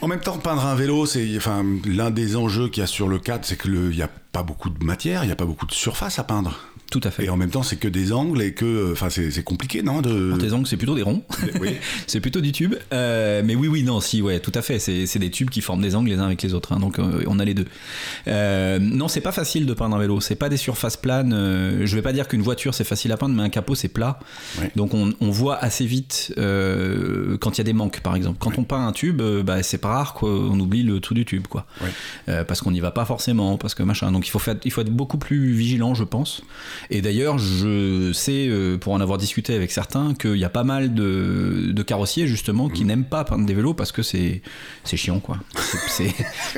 En 0.00 0.08
même 0.08 0.20
temps, 0.20 0.38
peindre 0.38 0.64
un 0.64 0.74
vélo, 0.74 1.04
c'est 1.04 1.28
enfin 1.36 1.64
l'un 1.84 2.10
des 2.10 2.34
enjeux 2.34 2.68
qu'il 2.68 2.80
y 2.80 2.84
a 2.84 2.86
sur 2.86 3.08
le 3.08 3.18
cadre, 3.18 3.44
c'est 3.44 3.56
que 3.56 3.68
le- 3.68 3.90
il 3.90 3.96
n'y 3.96 4.02
a 4.02 4.08
pas 4.32 4.42
beaucoup 4.42 4.70
de 4.70 4.82
matière, 4.82 5.22
il 5.24 5.26
n'y 5.26 5.32
a 5.32 5.36
pas 5.36 5.44
beaucoup 5.44 5.66
de 5.66 5.72
surface 5.72 6.18
à 6.18 6.24
peindre. 6.24 6.58
Tout 6.92 7.00
à 7.04 7.10
fait. 7.10 7.24
Et 7.24 7.30
en 7.30 7.38
même 7.38 7.50
temps, 7.50 7.62
c'est 7.62 7.76
que 7.76 7.88
des 7.88 8.12
angles 8.12 8.42
et 8.42 8.52
que, 8.52 8.92
enfin, 8.92 9.08
c'est 9.08 9.30
c'est 9.30 9.42
compliqué, 9.42 9.82
non 9.82 10.02
de... 10.02 10.36
Tes 10.38 10.52
angles, 10.52 10.66
c'est 10.66 10.76
plutôt 10.76 10.94
des 10.94 11.02
ronds. 11.02 11.22
Oui. 11.58 11.76
c'est 12.06 12.20
plutôt 12.20 12.42
du 12.42 12.52
tube. 12.52 12.74
Euh, 12.92 13.40
mais 13.42 13.54
oui, 13.54 13.66
oui, 13.66 13.82
non, 13.82 14.00
si, 14.00 14.20
ouais, 14.20 14.40
tout 14.40 14.52
à 14.54 14.60
fait. 14.60 14.78
C'est 14.78 15.06
c'est 15.06 15.18
des 15.18 15.30
tubes 15.30 15.48
qui 15.48 15.62
forment 15.62 15.80
des 15.80 15.96
angles 15.96 16.10
les 16.10 16.18
uns 16.18 16.26
avec 16.26 16.42
les 16.42 16.52
autres. 16.52 16.72
hein, 16.74 16.78
donc 16.80 16.98
euh, 16.98 17.24
on 17.26 17.38
a 17.38 17.44
les 17.46 17.54
deux. 17.54 17.64
Euh, 18.28 18.78
non, 18.78 19.08
c'est 19.08 19.22
pas 19.22 19.32
facile 19.32 19.64
de 19.64 19.72
peindre 19.72 19.96
un 19.96 19.98
vélo. 19.98 20.20
C'est 20.20 20.34
pas 20.34 20.50
des 20.50 20.58
surfaces 20.58 20.98
planes. 20.98 21.32
euh, 21.32 21.86
je 21.86 21.96
vais 21.96 22.02
pas 22.02 22.12
dire 22.12 22.28
qu'une 22.28 22.42
voiture 22.42 22.74
c'est 22.74 22.84
facile 22.84 23.10
à 23.12 23.16
peindre, 23.16 23.34
mais 23.34 23.42
un 23.42 23.48
capot 23.48 23.74
c'est 23.74 23.88
plat. 23.88 24.18
Donc 24.76 24.92
on, 24.92 25.14
on 25.20 25.30
voit 25.30 25.56
assez 25.56 25.86
vite 25.86 26.34
euh, 26.38 27.38
quand 27.38 27.56
il 27.56 27.58
y 27.58 27.62
a 27.62 27.64
des 27.64 27.72
manques, 27.72 28.00
par 28.00 28.16
exemple. 28.16 28.36
Quand 28.38 28.58
on 28.58 28.64
peint 28.64 28.86
un 28.86 28.92
tube, 28.92 29.22
bah, 29.22 29.62
c'est 29.62 29.78
pas 29.78 29.88
rare 29.88 30.14
qu'on 30.14 30.58
oublie 30.60 30.82
le 30.82 31.00
trou 31.00 31.14
du 31.14 31.24
tube, 31.24 31.46
quoi. 31.46 31.64
Euh, 32.28 32.44
parce 32.44 32.60
qu'on 32.60 32.70
n'y 32.70 32.80
va 32.80 32.90
pas 32.90 33.04
forcément, 33.04 33.56
parce 33.56 33.74
que 33.74 33.82
machin. 33.82 34.12
Donc 34.12 34.26
il 34.26 34.30
faut, 34.30 34.38
faire, 34.38 34.56
il 34.64 34.70
faut 34.70 34.82
être 34.82 34.90
beaucoup 34.90 35.18
plus 35.18 35.52
vigilant, 35.52 35.94
je 35.94 36.04
pense. 36.04 36.42
Et 36.90 37.00
d'ailleurs, 37.02 37.38
je 37.38 38.12
sais, 38.12 38.46
euh, 38.48 38.76
pour 38.78 38.92
en 38.92 39.00
avoir 39.00 39.18
discuté 39.18 39.54
avec 39.54 39.70
certains, 39.72 40.14
qu'il 40.14 40.36
y 40.36 40.44
a 40.44 40.48
pas 40.50 40.64
mal 40.64 40.94
de, 40.94 41.70
de 41.72 41.82
carrossiers, 41.82 42.26
justement, 42.26 42.68
Mmh. 42.68 42.72
qui 42.72 42.84
n'aiment 42.84 43.04
pas 43.04 43.24
peindre 43.24 43.46
des 43.46 43.54
vélos 43.54 43.74
parce 43.74 43.92
que 43.92 44.02
c'est 44.02 44.42
c'est 44.84 44.96
chiant, 44.96 45.20
quoi. 45.20 45.38
C'est- 45.88 46.08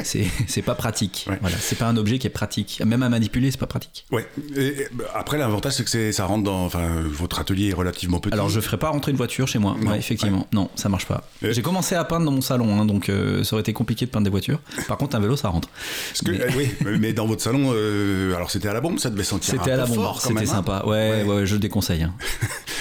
C'est 0.00 0.04
c'est- 0.04 0.26
c'est 0.46 0.62
pas 0.62 0.74
pratique. 0.74 1.26
Ouais. 1.28 1.38
Voilà, 1.40 1.56
c'est 1.58 1.76
pas 1.78 1.86
un 1.86 1.96
objet 1.96 2.18
qui 2.18 2.26
est 2.26 2.30
pratique. 2.30 2.82
Même 2.84 3.02
à 3.02 3.08
manipuler, 3.08 3.50
c'est 3.50 3.58
pas 3.60 3.66
pratique. 3.66 4.04
Ouais. 4.10 4.26
Et, 4.56 4.86
bah, 4.92 5.04
après, 5.14 5.38
l'avantage, 5.38 5.74
c'est 5.74 5.84
que 5.84 6.12
ça 6.12 6.24
rentre 6.26 6.44
dans. 6.44 6.64
Enfin, 6.64 7.02
votre 7.06 7.38
atelier 7.40 7.68
est 7.70 7.74
relativement 7.74 8.18
petit. 8.20 8.32
Alors 8.34 8.48
je 8.48 8.60
ferai 8.60 8.76
pas 8.78 8.88
rentrer 8.90 9.10
une 9.12 9.16
voiture 9.16 9.46
chez 9.48 9.58
moi. 9.58 9.76
Non, 9.80 9.90
Ouais, 9.92 9.98
effectivement, 9.98 10.46
non, 10.52 10.70
ça 10.74 10.88
marche 10.88 11.06
pas. 11.06 11.28
J'ai 11.42 11.62
commencé 11.62 11.94
à 11.94 12.04
peindre 12.04 12.24
dans 12.26 12.32
mon 12.32 12.40
salon, 12.40 12.80
hein, 12.80 12.84
donc 12.86 13.08
euh, 13.08 13.44
ça 13.44 13.54
aurait 13.54 13.60
été 13.60 13.72
compliqué 13.72 14.06
de 14.06 14.10
peindre 14.10 14.24
des 14.24 14.30
voitures. 14.30 14.60
Par 14.88 14.96
contre, 14.96 15.16
un 15.16 15.20
vélo, 15.20 15.36
ça 15.36 15.48
rentre. 15.48 15.68
Parce 16.08 16.22
que, 16.22 16.30
Mais- 16.30 16.40
euh, 16.42 16.48
oui, 16.56 16.68
mais 16.98 17.12
dans 17.12 17.26
votre 17.26 17.42
salon, 17.42 17.70
euh, 17.74 18.34
alors 18.34 18.50
c'était 18.50 18.68
à 18.68 18.72
la 18.72 18.80
bombe, 18.80 18.98
ça 18.98 19.10
devait 19.10 19.24
sentir 19.24 19.52
C'était 19.58 19.70
à 19.72 19.76
la 19.76 19.86
bombe, 19.86 19.96
fort 19.96 20.13
c'était 20.20 20.40
hein. 20.40 20.46
sympa. 20.46 20.82
Ouais, 20.86 21.24
ouais, 21.24 21.24
ouais, 21.24 21.46
je 21.46 21.54
le 21.54 21.60
déconseille. 21.60 22.02
hein. 22.02 22.14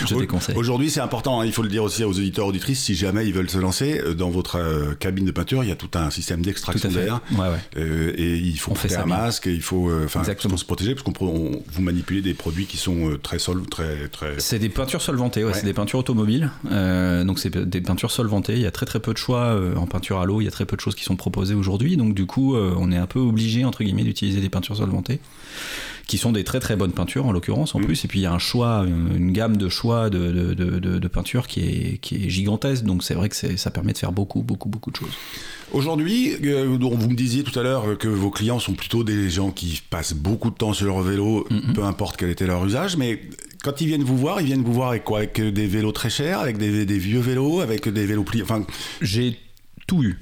Je 0.06 0.16
déconseille. 0.16 0.56
Aujourd'hui, 0.58 0.90
c'est 0.90 1.00
important, 1.00 1.40
hein, 1.40 1.46
il 1.46 1.54
faut 1.54 1.62
le 1.62 1.70
dire 1.70 1.84
aussi 1.84 2.04
aux 2.04 2.10
auditeurs, 2.10 2.48
auditrices, 2.48 2.82
si 2.82 2.96
jamais 2.96 3.26
ils 3.26 3.34
veulent 3.34 3.50
se 3.50 3.58
lancer, 3.60 4.00
euh, 4.00 4.14
dans 4.14 4.30
votre 4.32 4.58
euh, 4.58 4.96
cabine 4.96 5.24
de 5.24 5.32
peinture, 5.32 5.64
il 5.64 5.70
y 5.70 5.72
a 5.72 5.76
tout 5.76 5.90
un 5.94 6.10
système 6.10 6.42
d'extraction 6.42 6.90
d'air. 6.90 7.22
Ouais. 7.32 7.48
Euh, 7.78 8.12
et 8.18 8.36
il 8.36 8.58
faut 8.60 8.72
On 8.72 8.74
porter 8.74 8.96
un 8.96 9.06
bien. 9.06 9.16
masque, 9.18 9.48
et 9.48 9.54
il 9.54 9.62
faut, 9.62 9.90
euh, 9.90 10.06
enfin, 10.06 10.24
se 10.24 10.66
protéger 10.66 10.94
parce 10.96 11.04
qu'on 11.04 11.52
vous 11.72 11.82
manipulez 11.82 12.22
des 12.22 12.34
produits 12.34 12.66
qui 12.66 12.78
sont 12.78 13.12
euh, 13.12 13.18
très 13.18 13.40
sol, 13.40 13.64
très, 13.70 14.08
très. 14.10 14.40
C'est 14.40 14.60
des 14.60 14.70
peintures 14.70 15.02
solvantées, 15.02 15.46
ouais, 15.46 15.54
c'est 15.54 15.64
des 15.66 15.74
peintures 15.74 16.00
automobiles. 16.00 16.52
Donc 16.64 17.40
c'est 17.40 17.56
des 17.56 17.82
peintures 17.82 18.12
solvantées. 18.12 18.54
Il 18.54 18.62
y 18.62 18.66
a 18.66 18.72
très 18.72 18.86
très 18.86 19.00
peu 19.00 19.14
de 19.14 19.18
choix 19.18 19.58
en 19.78 19.86
peinture 19.88 20.20
à 20.20 20.26
l'eau. 20.26 20.42
Il 20.42 20.46
y 20.46 20.48
a 20.48 20.52
très 20.52 20.66
peu 20.66 20.76
de 20.76 20.82
choses 20.82 20.96
qui 20.96 21.04
sont 21.04 21.16
proposées 21.16 21.54
aujourd'hui. 21.54 21.98
Donc 21.98 22.14
du 22.14 22.26
coup, 22.26 22.56
on 22.58 22.92
est 22.92 22.98
un 22.98 23.08
peu 23.08 23.20
obligé 23.20 23.64
entre 23.64 23.84
guillemets 23.84 24.04
d'utiliser 24.04 24.42
des 24.42 24.50
peintures 24.50 24.76
solvantées. 24.76 25.20
Qui 26.08 26.18
sont 26.18 26.32
des 26.34 26.44
très 26.44 26.60
très 26.60 26.76
bonnes 26.76 26.92
peintures 26.92 27.26
en 27.26 27.32
l'occurrence 27.32 27.76
en 27.76 27.80
plus. 27.80 28.04
Et 28.04 28.08
puis 28.08 28.20
il 28.20 28.24
y 28.24 28.26
a 28.26 28.34
un 28.34 28.40
choix, 28.40 28.86
une, 28.86 29.16
une 29.16 29.32
gamme 29.32 29.56
de 29.58 29.70
choix 29.70 30.10
de, 30.10 30.32
de, 30.32 30.54
de, 30.54 30.80
de- 31.00 31.08
peintures 31.08 31.48
qui 31.48 31.62
est, 31.62 31.98
qui 32.02 32.26
est 32.26 32.30
gigantesque. 32.30 32.84
Donc 32.84 33.04
c'est 33.04 33.14
vrai 33.14 33.30
que 33.30 33.36
ça 33.58 33.72
permet 33.72 33.94
de 33.94 33.98
faire 33.98 34.12
beaucoup, 34.12 34.42
beaucoup, 34.42 34.68
beaucoup 34.70 34.92
de 34.92 34.98
choses. 34.98 35.14
Aujourd'hui, 35.72 36.34
euh, 36.44 36.66
vous 36.80 37.10
me 37.10 37.16
disiez 37.16 37.44
tout 37.44 37.58
à 37.60 37.64
l'heure 37.64 37.98
que 37.98 38.08
vos 38.08 38.30
clients 38.30 38.60
sont 38.60 38.74
plutôt 38.74 39.04
des 39.04 39.30
gens 39.30 39.50
qui 39.52 39.82
passent 39.90 40.14
beaucoup 40.14 40.50
de 40.52 40.56
temps 40.56 40.74
sur 40.74 40.88
leur 40.88 41.02
vélo, 41.02 41.48
Mm-hmm. 41.50 41.74
peu 41.74 41.84
importe 41.84 42.18
quel 42.18 42.30
était 42.30 42.46
leur 42.48 42.66
usage, 42.66 42.96
mais 42.98 43.22
quand 43.64 43.80
ils 43.82 43.88
viennent 43.88 44.04
vous 44.04 44.18
voir, 44.18 44.40
ils 44.42 44.46
viennent 44.46 44.62
vous 44.64 44.74
voir 44.74 44.90
avec 44.90 45.04
quoi? 45.04 45.20
Avec 45.20 45.40
des 45.42 45.68
vélos 45.68 45.92
très 45.94 46.10
chers, 46.10 46.40
avec 46.40 46.58
des, 46.58 46.86
des 46.86 46.98
vieux 46.98 47.20
vélos, 47.22 47.62
avec 47.62 47.88
des 47.88 48.06
vélos 48.06 48.24
pliés. 48.24 48.44
Enfin, 48.44 48.66
J'ai 49.02 49.38
tout 49.88 50.04
eu. 50.04 50.20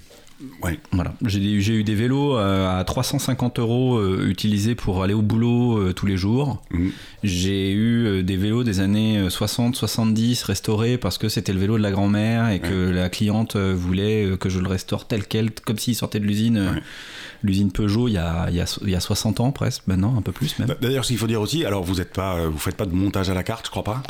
Ouais. 0.63 0.79
Voilà, 0.91 1.13
j'ai 1.25 1.39
eu 1.39 1.83
des 1.83 1.95
vélos 1.95 2.37
euh, 2.37 2.79
à 2.79 2.83
350 2.83 3.59
euros 3.59 3.97
euh, 3.97 4.27
utilisés 4.27 4.75
pour 4.75 5.03
aller 5.03 5.13
au 5.13 5.21
boulot 5.21 5.77
euh, 5.77 5.93
tous 5.93 6.05
les 6.05 6.17
jours. 6.17 6.61
Mhm. 6.71 6.91
J'ai 7.23 7.71
eu 7.71 8.05
euh, 8.05 8.23
des 8.23 8.35
vélos 8.37 8.63
des 8.63 8.79
années 8.79 9.27
60-70 9.27 10.43
restaurés 10.45 10.97
parce 10.97 11.17
que 11.17 11.29
c'était 11.29 11.53
le 11.53 11.59
vélo 11.59 11.77
de 11.77 11.83
la 11.83 11.91
grand-mère 11.91 12.49
et 12.49 12.59
que 12.59 12.89
la 12.89 13.09
cliente 13.09 13.55
euh, 13.55 13.73
voulait 13.77 14.25
euh, 14.25 14.37
que 14.37 14.49
je 14.49 14.59
le 14.59 14.67
restaure 14.67 15.07
tel 15.07 15.25
quel, 15.25 15.51
comme 15.51 15.77
s'il 15.77 15.95
sortait 15.95 16.19
de 16.19 16.25
l'usine, 16.25 16.57
euh, 16.57 16.71
Ouais. 16.73 16.81
l'usine 17.43 17.71
Peugeot 17.71 18.07
il 18.07 18.13
y, 18.13 18.17
a, 18.17 18.47
il, 18.49 18.55
y 18.55 18.61
a, 18.61 18.79
il 18.83 18.89
y 18.89 18.95
a 18.95 18.99
60 18.99 19.39
ans 19.39 19.51
presque, 19.51 19.83
maintenant 19.87 20.15
un 20.17 20.21
peu 20.21 20.31
plus 20.31 20.57
même. 20.59 20.73
D'ailleurs, 20.81 21.03
ce 21.05 21.09
qu'il 21.09 21.17
faut 21.17 21.27
dire 21.27 21.41
aussi, 21.41 21.63
alors 21.65 21.83
vous 21.83 22.01
êtes 22.01 22.11
pas, 22.13 22.37
euh, 22.37 22.49
vous 22.49 22.57
faites 22.57 22.75
pas 22.77 22.85
de 22.85 22.93
montage 22.93 23.29
à 23.29 23.33
la 23.33 23.43
carte, 23.43 23.65
je 23.65 23.71
crois 23.71 23.83
pas? 23.83 24.01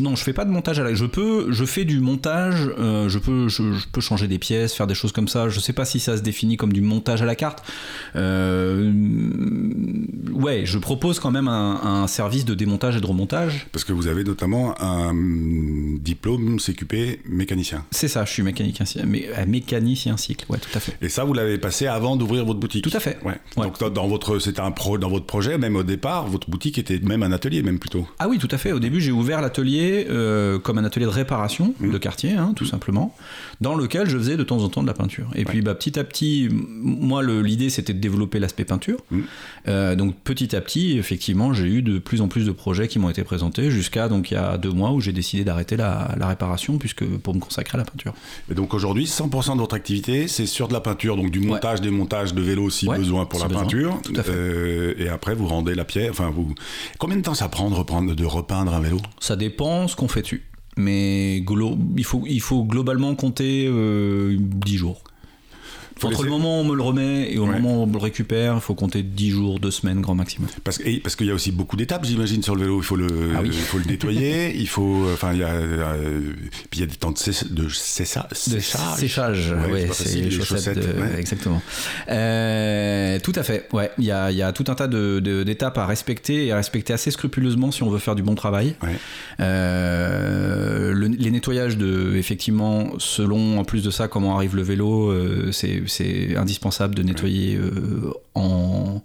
Non, 0.00 0.14
je 0.16 0.22
fais 0.22 0.32
pas 0.32 0.44
de 0.44 0.50
montage 0.50 0.78
à 0.78 0.84
la. 0.84 0.94
Je 0.94 1.06
peux, 1.06 1.50
je 1.52 1.64
fais 1.64 1.84
du 1.84 2.00
montage. 2.00 2.68
euh, 2.78 3.08
je 3.08 3.18
peux, 3.18 3.48
je, 3.48 3.72
je 3.72 3.86
peux 3.88 4.00
changer 4.00 4.28
des 4.28 4.38
pièces, 4.38 4.74
faire 4.74 4.86
des 4.86 4.94
choses 4.94 5.12
comme 5.12 5.28
ça. 5.28 5.48
Je 5.48 5.58
sais 5.60 5.72
pas 5.72 5.84
si 5.84 5.98
ça 6.00 6.16
se 6.16 6.22
définit 6.22 6.56
comme 6.56 6.72
du 6.72 6.80
montage 6.80 7.22
à 7.22 7.24
la 7.26 7.34
carte. 7.36 7.62
Euh, 8.16 8.92
ouais, 10.32 10.62
je 10.64 10.78
propose 10.78 11.20
quand 11.20 11.30
même 11.30 11.48
un, 11.48 11.80
un 11.82 12.06
service 12.06 12.44
de 12.44 12.51
démontage 12.54 12.96
et 12.96 13.00
de 13.00 13.06
remontage. 13.06 13.66
Parce 13.72 13.84
que 13.84 13.92
vous 13.92 14.06
avez 14.06 14.24
notamment 14.24 14.74
un 14.82 15.12
diplôme 15.98 16.58
CQP 16.58 17.20
mécanicien. 17.28 17.84
C'est 17.90 18.08
ça. 18.08 18.24
Je 18.24 18.30
suis 18.32 18.42
mécanicien, 18.42 18.84
mé- 19.04 19.26
euh, 19.36 19.46
mécanicien 19.46 20.16
cycle. 20.16 20.44
Ouais, 20.48 20.58
tout 20.58 20.70
à 20.74 20.80
fait. 20.80 20.96
Et 21.02 21.08
ça, 21.08 21.24
vous 21.24 21.32
l'avez 21.34 21.58
passé 21.58 21.86
avant 21.86 22.16
d'ouvrir 22.16 22.44
votre 22.44 22.60
boutique. 22.60 22.84
Tout 22.84 22.96
à 22.96 23.00
fait. 23.00 23.18
Ouais. 23.24 23.34
Ouais. 23.56 23.66
Donc 23.66 23.78
dans- 23.92 24.08
votre, 24.08 24.38
c'était 24.38 24.60
un 24.60 24.70
pro, 24.72 24.98
dans 24.98 25.08
votre 25.10 25.26
projet, 25.26 25.58
même 25.58 25.76
au 25.76 25.82
départ, 25.82 26.26
votre 26.26 26.50
boutique 26.50 26.78
était 26.78 26.98
même 26.98 27.22
un 27.22 27.32
atelier, 27.32 27.62
même 27.62 27.78
plutôt. 27.78 28.06
Ah 28.18 28.28
oui, 28.28 28.38
tout 28.38 28.48
à 28.50 28.58
fait. 28.58 28.72
Au 28.72 28.80
début, 28.80 29.00
j'ai 29.00 29.12
ouvert 29.12 29.40
l'atelier 29.40 30.06
euh, 30.10 30.58
comme 30.58 30.78
un 30.78 30.84
atelier 30.84 31.06
de 31.06 31.10
réparation 31.10 31.74
Mmh. 31.80 31.90
de 31.92 31.98
quartier, 31.98 32.32
hein, 32.32 32.52
tout 32.56 32.66
simplement, 32.66 33.14
dans 33.62 33.74
lequel 33.74 34.08
je 34.08 34.18
faisais 34.18 34.36
de 34.36 34.42
temps 34.42 34.58
en 34.62 34.68
temps 34.68 34.82
de 34.82 34.86
la 34.86 34.92
peinture. 34.94 35.28
Et 35.34 35.44
puis, 35.44 35.62
bah, 35.62 35.74
petit 35.74 35.98
à 35.98 36.04
petit, 36.04 36.48
moi, 36.50 37.22
l'idée, 37.22 37.70
c'était 37.70 37.94
de 37.94 38.00
développer 38.00 38.38
l'aspect 38.40 38.64
peinture. 38.64 38.98
Mmh. 39.10 39.20
Euh, 39.68 39.94
donc, 39.94 40.16
petit 40.24 40.54
à 40.54 40.60
petit, 40.60 40.98
effectivement, 40.98 41.54
j'ai 41.54 41.66
eu 41.66 41.82
de 41.82 41.98
plus 41.98 42.20
en 42.20 42.28
plus 42.28 42.44
de 42.44 42.52
projets 42.52 42.88
qui 42.88 42.98
m'ont 42.98 43.08
été 43.08 43.22
présentés 43.24 43.70
jusqu'à 43.70 44.08
donc 44.08 44.30
il 44.30 44.34
y 44.34 44.36
a 44.36 44.58
deux 44.58 44.70
mois 44.72 44.90
où 44.92 45.00
j'ai 45.00 45.12
décidé 45.12 45.44
d'arrêter 45.44 45.76
la, 45.76 46.14
la 46.18 46.26
réparation 46.26 46.78
puisque 46.78 47.04
pour 47.04 47.34
me 47.34 47.40
consacrer 47.40 47.76
à 47.76 47.78
la 47.78 47.84
peinture. 47.84 48.12
Et 48.50 48.54
donc 48.54 48.74
aujourd'hui, 48.74 49.04
100% 49.04 49.54
de 49.54 49.60
votre 49.60 49.74
activité, 49.76 50.28
c'est 50.28 50.46
sur 50.46 50.68
de 50.68 50.72
la 50.72 50.80
peinture, 50.80 51.16
donc 51.16 51.30
du 51.30 51.40
montage, 51.40 51.80
démontage 51.80 52.34
de 52.34 52.42
vélos 52.42 52.70
si 52.70 52.88
Ouais, 52.88 52.98
besoin 52.98 53.24
pour 53.26 53.38
si 53.38 53.44
la 53.44 53.48
besoin, 53.48 53.62
peinture. 53.62 54.00
tout 54.02 54.12
à 54.16 54.22
fait. 54.22 54.32
Euh, 54.34 54.94
et 54.98 55.08
après, 55.08 55.34
vous 55.34 55.46
rendez 55.46 55.74
la 55.74 55.84
pierre. 55.84 56.10
Enfin, 56.10 56.30
vous. 56.34 56.54
Combien 56.98 57.16
de 57.16 57.22
temps 57.22 57.34
ça 57.34 57.48
prend 57.48 57.70
de 57.70 57.74
reprendre, 57.76 58.14
de 58.14 58.24
repeindre 58.24 58.74
un 58.74 58.80
vélo? 58.80 58.98
Ça 59.20 59.36
dépend 59.36 59.86
ce 59.86 59.94
qu'on 59.96 60.08
fait 60.08 60.22
dessus. 60.22 60.42
Mais 60.76 61.38
il, 61.38 62.04
faut, 62.04 62.22
il 62.26 62.40
faut 62.40 62.64
globalement 62.64 63.14
compter 63.14 63.66
euh, 63.68 64.36
10 64.38 64.76
jours. 64.76 65.04
Entre 66.08 66.18
laisser- 66.18 66.24
le 66.24 66.30
moment 66.30 66.58
où 66.58 66.62
on 66.62 66.64
me 66.64 66.74
le 66.74 66.82
remet 66.82 67.32
et 67.32 67.38
au 67.38 67.46
Ouais. 67.46 67.52
moment 67.60 67.80
où 67.80 67.82
on 67.82 67.86
me 67.86 67.92
le 67.92 67.98
récupère, 67.98 68.54
il 68.56 68.60
faut 68.60 68.74
compter 68.74 69.02
10 69.02 69.30
jours, 69.30 69.60
2 69.60 69.70
semaines 69.70 70.00
grand 70.00 70.14
maximum. 70.14 70.48
Parce 70.64 70.78
que- 70.78 70.88
et 70.88 70.98
parce 71.00 71.16
qu'il 71.16 71.26
y 71.26 71.30
a 71.30 71.34
aussi 71.34 71.52
beaucoup 71.52 71.76
d'étapes, 71.76 72.04
j'imagine, 72.04 72.42
sur 72.42 72.54
le 72.54 72.62
vélo. 72.62 72.80
Il 72.80 72.84
faut 72.84 72.96
le, 72.96 73.06
Ah 73.36 73.40
oui. 73.42 73.50
il 73.52 73.58
faut 73.60 73.78
le 73.78 73.84
nettoyer. 73.84 74.54
il 74.58 74.68
faut, 74.68 75.06
enfin, 75.12 75.32
il 75.32 75.38
y 75.40 75.42
a, 75.44 75.48
euh, 75.52 76.20
puis 76.70 76.78
il 76.78 76.80
y 76.80 76.82
a 76.84 76.86
des 76.86 76.96
temps 76.96 77.10
de, 77.12 77.18
cessa- 77.18 77.48
de 77.52 77.68
cessa- 77.68 78.28
De 78.30 78.34
séchage. 78.36 78.96
séchage, 78.98 79.52
Ouais, 79.66 79.72
ouais, 79.72 79.88
c'est 79.92 80.16
les 80.20 80.30
chaussettes, 80.30 80.74
chaussettes, 80.74 80.78
de- 80.96 81.00
ouais. 81.00 81.18
exactement. 81.18 81.62
Euh, 82.10 83.18
tout 83.22 83.32
à 83.36 83.42
fait, 83.42 83.68
ouais. 83.72 83.90
Il 83.98 84.04
y 84.04 84.10
a, 84.10 84.30
y 84.30 84.42
a 84.42 84.52
tout 84.52 84.64
un 84.68 84.74
tas 84.74 84.88
d'étapes 84.88 85.78
à 85.78 85.86
respecter 85.86 86.46
et 86.46 86.52
à 86.52 86.56
respecter 86.56 86.92
assez 86.92 87.10
scrupuleusement 87.10 87.70
si 87.70 87.82
on 87.82 87.90
veut 87.90 87.98
faire 87.98 88.14
du 88.14 88.22
bon 88.22 88.34
travail. 88.34 88.74
Euh, 89.40 90.92
le- 90.92 91.06
les 91.08 91.30
nettoyages 91.30 91.76
de, 91.76 92.14
effectivement, 92.16 92.92
selon 92.98 93.58
en 93.58 93.64
plus 93.64 93.82
de 93.82 93.90
ça 93.90 94.08
comment 94.08 94.36
arrive 94.36 94.56
le 94.56 94.62
vélo, 94.62 95.10
euh, 95.10 95.50
c'est 95.52 95.82
c'est 95.92 96.36
indispensable 96.36 96.94
de 96.94 97.02
nettoyer 97.02 97.56
euh, 97.56 98.12
en 98.34 99.02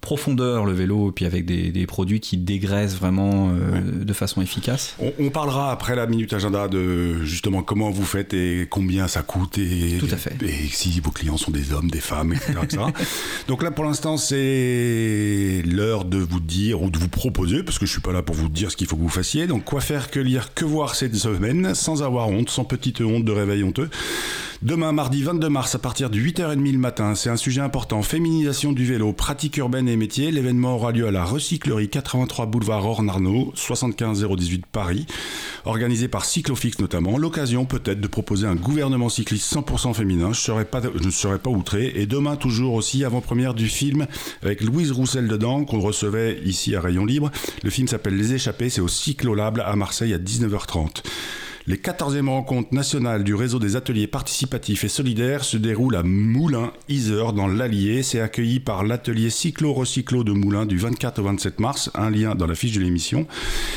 profondeur 0.00 0.64
le 0.64 0.72
vélo, 0.72 1.12
puis 1.12 1.26
avec 1.26 1.44
des, 1.44 1.70
des 1.70 1.86
produits 1.86 2.20
qui 2.20 2.36
dégraissent 2.36 2.94
vraiment 2.94 3.50
euh, 3.50 4.04
de 4.04 4.12
façon 4.12 4.40
efficace. 4.40 4.94
On, 5.00 5.12
on 5.18 5.30
parlera 5.30 5.72
après 5.72 5.96
la 5.96 6.06
minute 6.06 6.32
agenda 6.32 6.68
de 6.68 7.24
justement 7.24 7.62
comment 7.62 7.90
vous 7.90 8.04
faites 8.04 8.32
et 8.32 8.68
combien 8.70 9.08
ça 9.08 9.22
coûte 9.22 9.58
et, 9.58 9.98
Tout 9.98 10.08
à 10.10 10.16
fait. 10.16 10.36
et 10.42 10.68
si 10.70 11.00
vos 11.00 11.10
clients 11.10 11.36
sont 11.36 11.50
des 11.50 11.72
hommes, 11.72 11.90
des 11.90 12.00
femmes, 12.00 12.32
etc. 12.32 12.54
etc. 12.62 12.82
Donc 13.48 13.62
là 13.62 13.70
pour 13.70 13.84
l'instant 13.84 14.16
c'est 14.16 15.62
l'heure 15.66 16.04
de 16.04 16.18
vous 16.18 16.40
dire 16.40 16.80
ou 16.80 16.90
de 16.90 16.98
vous 16.98 17.08
proposer 17.08 17.62
parce 17.62 17.78
que 17.78 17.86
je 17.86 17.90
suis 17.90 18.00
pas 18.00 18.12
là 18.12 18.22
pour 18.22 18.36
vous 18.36 18.48
dire 18.48 18.70
ce 18.70 18.76
qu'il 18.76 18.86
faut 18.86 18.96
que 18.96 19.02
vous 19.02 19.08
fassiez. 19.08 19.46
Donc 19.46 19.64
quoi 19.64 19.80
faire, 19.80 20.10
que 20.10 20.20
lire, 20.20 20.54
que 20.54 20.64
voir 20.64 20.94
cette 20.94 21.16
semaine 21.16 21.74
sans 21.74 22.02
avoir 22.02 22.28
honte, 22.28 22.50
sans 22.50 22.64
petite 22.64 23.00
honte 23.00 23.24
de 23.24 23.32
réveil 23.32 23.64
honteux. 23.64 23.90
Demain, 24.60 24.90
mardi 24.90 25.22
22 25.22 25.48
mars, 25.48 25.76
à 25.76 25.78
partir 25.78 26.10
de 26.10 26.18
8h30 26.18 26.72
le 26.72 26.78
matin, 26.78 27.14
c'est 27.14 27.30
un 27.30 27.36
sujet 27.36 27.60
important. 27.60 28.02
Féminisation 28.02 28.72
du 28.72 28.84
vélo, 28.84 29.12
pratique 29.12 29.56
urbaine 29.58 29.88
et 29.88 29.94
métier. 29.94 30.32
L'événement 30.32 30.74
aura 30.74 30.90
lieu 30.90 31.06
à 31.06 31.12
la 31.12 31.24
recyclerie 31.24 31.88
83 31.88 32.46
boulevard 32.46 32.84
Ornarnaud, 32.84 33.52
75 33.54 34.26
018 34.26 34.66
Paris, 34.66 35.06
organisé 35.64 36.08
par 36.08 36.24
Cyclofix 36.24 36.80
notamment. 36.80 37.18
L'occasion 37.18 37.66
peut-être 37.66 38.00
de 38.00 38.08
proposer 38.08 38.48
un 38.48 38.56
gouvernement 38.56 39.08
cycliste 39.08 39.54
100% 39.54 39.94
féminin. 39.94 40.32
Je, 40.32 40.50
pas, 40.64 40.80
ne 40.80 41.10
serai 41.10 41.38
pas 41.38 41.50
outré. 41.50 41.92
Et 41.94 42.06
demain, 42.06 42.34
toujours 42.34 42.74
aussi, 42.74 43.04
avant-première 43.04 43.54
du 43.54 43.68
film 43.68 44.08
avec 44.42 44.60
Louise 44.60 44.90
Roussel 44.90 45.28
dedans, 45.28 45.64
qu'on 45.64 45.78
recevait 45.78 46.40
ici 46.44 46.74
à 46.74 46.80
Rayon 46.80 47.04
Libre. 47.04 47.30
Le 47.62 47.70
film 47.70 47.86
s'appelle 47.86 48.16
Les 48.16 48.34
Échappés, 48.34 48.70
c'est 48.70 48.80
au 48.80 48.88
Cyclolable 48.88 49.60
à 49.60 49.76
Marseille 49.76 50.14
à 50.14 50.18
19h30. 50.18 51.04
Les 51.68 51.76
14e 51.76 52.30
rencontres 52.30 52.72
nationales 52.72 53.24
du 53.24 53.34
réseau 53.34 53.58
des 53.58 53.76
ateliers 53.76 54.06
participatifs 54.06 54.84
et 54.84 54.88
solidaires 54.88 55.44
se 55.44 55.58
déroulent 55.58 55.96
à 55.96 56.02
Moulins, 56.02 56.72
Isère, 56.88 57.34
dans 57.34 57.46
l'Allier. 57.46 58.02
C'est 58.02 58.20
accueilli 58.20 58.58
par 58.58 58.84
l'atelier 58.84 59.28
Cyclo-Recyclo 59.28 60.24
de 60.24 60.32
Moulins 60.32 60.64
du 60.64 60.78
24 60.78 61.18
au 61.18 61.24
27 61.24 61.60
mars. 61.60 61.90
Un 61.94 62.08
lien 62.08 62.34
dans 62.34 62.46
la 62.46 62.54
fiche 62.54 62.72
de 62.72 62.80
l'émission. 62.80 63.26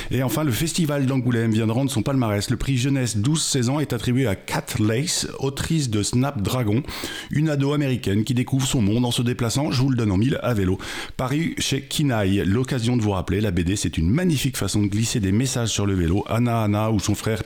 Et 0.09 0.23
enfin, 0.23 0.45
le 0.45 0.53
festival 0.53 1.05
d'Angoulême 1.05 1.51
vient 1.51 1.67
de 1.67 1.73
rendre 1.73 1.91
son 1.91 2.01
palmarès. 2.01 2.49
Le 2.49 2.55
prix 2.55 2.77
jeunesse 2.77 3.17
12-16 3.17 3.69
ans 3.69 3.81
est 3.81 3.91
attribué 3.91 4.25
à 4.25 4.35
Kat 4.37 4.67
Lace, 4.79 5.27
autrice 5.39 5.89
de 5.89 6.01
Snapdragon, 6.01 6.83
une 7.29 7.49
ado 7.49 7.73
américaine 7.73 8.23
qui 8.23 8.33
découvre 8.33 8.65
son 8.65 8.81
monde 8.81 9.03
en 9.03 9.11
se 9.11 9.21
déplaçant, 9.21 9.69
je 9.69 9.81
vous 9.81 9.89
le 9.89 9.97
donne 9.97 10.13
en 10.13 10.17
mille, 10.17 10.39
à 10.43 10.53
vélo. 10.53 10.77
Paru 11.17 11.55
chez 11.57 11.81
Kinaï. 11.81 12.45
L'occasion 12.45 12.95
de 12.95 13.01
vous 13.01 13.11
rappeler, 13.11 13.41
la 13.41 13.51
BD, 13.51 13.75
c'est 13.75 13.97
une 13.97 14.09
magnifique 14.09 14.55
façon 14.55 14.81
de 14.81 14.87
glisser 14.87 15.19
des 15.19 15.33
messages 15.33 15.71
sur 15.71 15.85
le 15.85 15.93
vélo. 15.93 16.23
Anna 16.29 16.63
Anna 16.63 16.89
ou 16.89 17.01
son 17.01 17.15
frère 17.15 17.43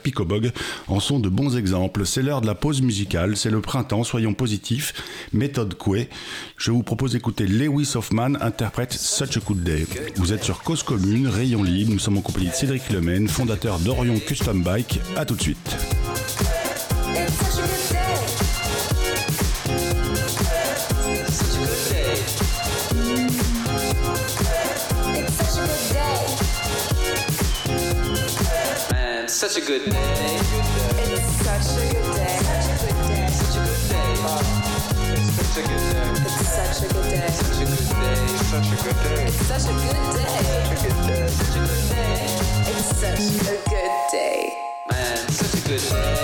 En 0.88 1.00
sont 1.00 1.20
de 1.20 1.28
bons 1.28 1.56
exemples. 1.56 2.06
C'est 2.06 2.22
l'heure 2.22 2.40
de 2.40 2.46
la 2.46 2.54
pause 2.54 2.82
musicale, 2.82 3.36
c'est 3.36 3.50
le 3.50 3.60
printemps, 3.60 4.04
soyons 4.04 4.34
positifs. 4.34 4.94
Méthode 5.32 5.74
Coué. 5.74 6.08
Je 6.56 6.70
vous 6.70 6.82
propose 6.82 7.12
d'écouter 7.12 7.46
Lewis 7.46 7.92
Hoffman 7.94 8.34
interprète 8.40 8.92
Such 8.92 9.36
a 9.36 9.40
Good 9.40 9.62
Day. 9.62 9.86
Vous 10.16 10.32
êtes 10.32 10.44
sur 10.44 10.62
Cause 10.62 10.82
Commune, 10.82 11.28
Rayon 11.28 11.62
Libre. 11.62 11.92
Nous 11.92 11.98
sommes 11.98 12.18
en 12.18 12.22
compagnie 12.22 12.48
de 12.48 12.54
Cédric 12.54 12.90
Lemaine, 12.90 13.28
fondateur 13.28 13.78
d'Orion 13.78 14.18
Custom 14.18 14.62
Bike. 14.62 15.00
À 15.16 15.24
tout 15.24 15.34
de 15.34 15.42
suite. 15.42 15.76
Such 29.36 29.58
a 29.58 29.60
good 29.60 29.90
day. 29.90 30.38
It's 30.38 31.28
such 31.44 31.76
a 31.76 31.92
good 31.92 32.16
day. 32.16 32.38
Such 32.40 32.80
a 32.80 32.94
good 33.60 33.88
day. 33.90 34.16
Such 34.88 35.56
a 35.56 35.68
good 35.68 35.84
day. 35.92 36.14
It's 36.24 36.40
such 36.46 36.80
a 36.80 36.88
good 36.88 37.04
day. 37.10 37.28
Such 37.28 37.60
a 37.60 37.68
good 37.68 37.84
day. 37.84 38.26
Such 38.48 38.72
a 38.72 38.82
good 38.82 38.96
day. 39.02 39.24
It's 39.26 39.46
such 39.46 39.66
a 39.66 39.74
good 39.74 40.00
day. 40.16 40.40
It 40.72 41.12
is 41.12 41.34
such 41.36 41.54
a 41.54 41.60
good 41.60 41.84
day. 41.90 42.24
It's 42.72 42.88
such 42.96 43.20
a 43.20 43.60
good 43.68 43.94
day. 44.10 44.40
Man, 44.88 45.28
such 45.28 45.54
a 45.54 45.68
good 45.68 45.82
day. 45.90 46.15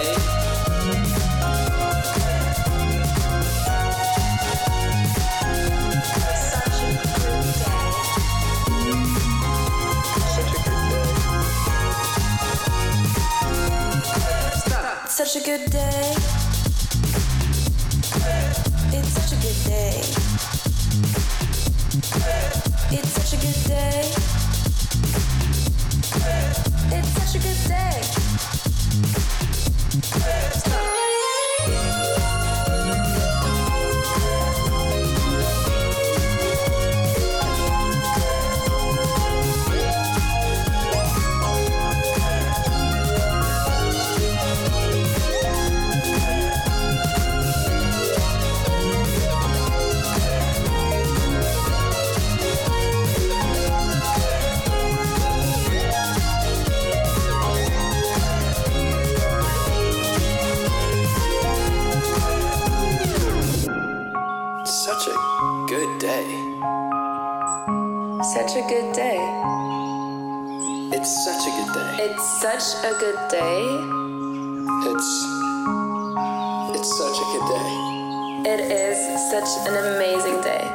Such 15.33 15.49
a 15.49 15.57
good 15.57 15.71
day. 15.71 16.22
A 72.85 72.99
good 72.99 73.19
day. 73.31 73.63
It's. 74.91 75.11
It's 76.75 76.99
such 76.99 77.15
a 77.15 77.27
good 77.31 77.47
day. 77.47 77.71
It 78.51 78.61
is 78.75 78.99
such 79.31 79.69
an 79.69 79.75
amazing 79.77 80.41
day. 80.43 80.67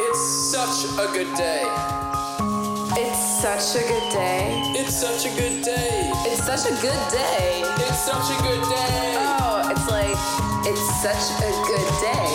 It's 0.00 0.50
such 0.50 0.84
a 0.98 1.06
good 1.12 1.30
day. 1.36 1.62
It's 2.98 3.22
such 3.40 3.76
a 3.76 3.86
good 3.86 4.12
day. 4.12 4.62
It's 4.74 4.94
such 4.94 5.26
a 5.26 5.30
good 5.38 5.62
day. 5.62 6.10
It's 6.26 6.42
such 6.42 6.66
a 6.66 6.74
good 6.82 7.02
day. 7.14 7.62
It's 7.86 8.00
such 8.02 8.34
a 8.34 8.42
good 8.42 8.62
day. 8.74 9.14
Oh, 9.14 9.70
it's 9.70 9.86
like, 9.88 10.18
it's 10.66 10.82
such 11.06 11.38
a 11.38 11.50
good 11.70 11.90
day. 12.02 12.30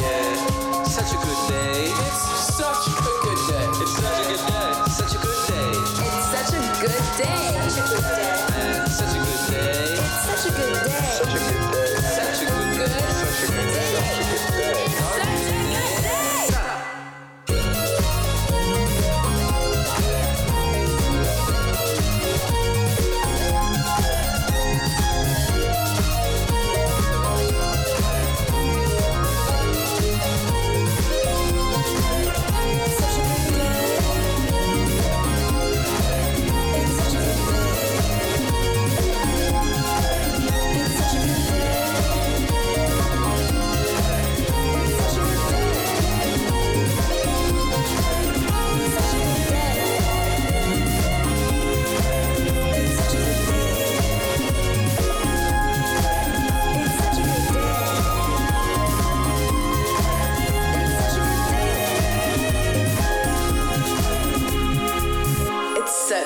Yeah, 0.00 0.84
such 0.84 1.12
a 1.12 1.18
good 1.20 1.42
day. 1.52 1.92
It's 1.92 2.56
such 2.56 2.88
a 2.88 2.96
good 3.04 3.40
day. 3.44 3.68
It's 3.82 3.92
such 3.92 4.16
a 4.16 4.28
good 4.28 4.40
day. 4.48 4.88
Such 4.88 5.12
a 5.12 5.20
good 5.20 5.40
day. 5.52 5.68
It's 6.08 6.28
such 6.32 6.52
a 6.54 6.64
good 6.80 7.04
day. 7.18 7.68
Such 7.68 7.92
a 7.92 7.94
good 7.94 8.04
day. 8.16 8.43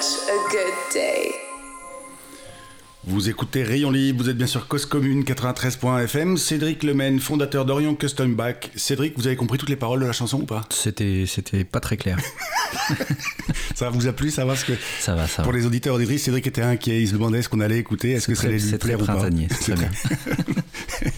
Such 0.01 0.29
a 0.29 0.51
good 0.51 0.75
day. 0.93 1.31
Vous 3.05 3.31
écoutez 3.31 3.63
Rayon 3.63 3.91
Libre, 3.91 4.23
vous 4.23 4.29
êtes 4.31 4.37
bien 4.37 4.47
sur 4.47 4.69
Cause 4.69 4.85
Commune 4.85 5.23
93.fm. 5.25 6.37
Cédric 6.37 6.83
Lemaine, 6.83 7.21
fondateur 7.21 7.65
d'Orion 7.65 7.95
Custom 7.95 8.35
Back. 8.35 8.71
Cédric, 8.77 9.15
vous 9.17 9.27
avez 9.27 9.37
compris 9.37 9.57
toutes 9.57 9.71
les 9.71 9.77
paroles 9.77 10.01
de 10.01 10.07
la 10.07 10.13
chanson 10.13 10.41
ou 10.43 10.45
pas? 10.45 10.63
C'était, 10.71 11.25
c'était 11.27 11.65
pas 11.65 11.81
très 11.81 11.97
clair. 11.97 12.19
Ça 13.75 13.89
vous 13.91 14.09
a 14.09 14.13
plu, 14.13 14.31
ça 14.33 14.45
va 14.45 14.53
parce 14.55 14.65
que 14.65 14.73
Ça 15.01 15.15
va, 15.15 15.27
ça 15.29 15.43
Pour 15.45 15.53
va. 15.53 15.59
les 15.59 15.65
auditeurs 15.65 15.95
auditrices, 15.95 16.25
Cédric 16.25 16.47
était 16.49 16.63
inquiet, 16.63 17.01
il 17.01 17.07
se 17.09 17.13
demandait 17.13 17.41
ce 17.43 17.49
qu'on 17.49 17.61
allait 17.61 17.79
écouter, 17.79 18.11
est-ce 18.11 18.27
que 18.27 18.35
ça 18.35 18.41
très- 18.43 18.49
allait 18.49 18.59
lui 18.59 18.69
c'est 18.71 18.77
très 18.79 18.89
plaire 18.97 19.01
ou 19.03 19.07
pas? 19.07 19.13
printanier, 19.15 19.47
c'est 19.51 19.73
très 19.73 19.77
bien. 19.77 19.91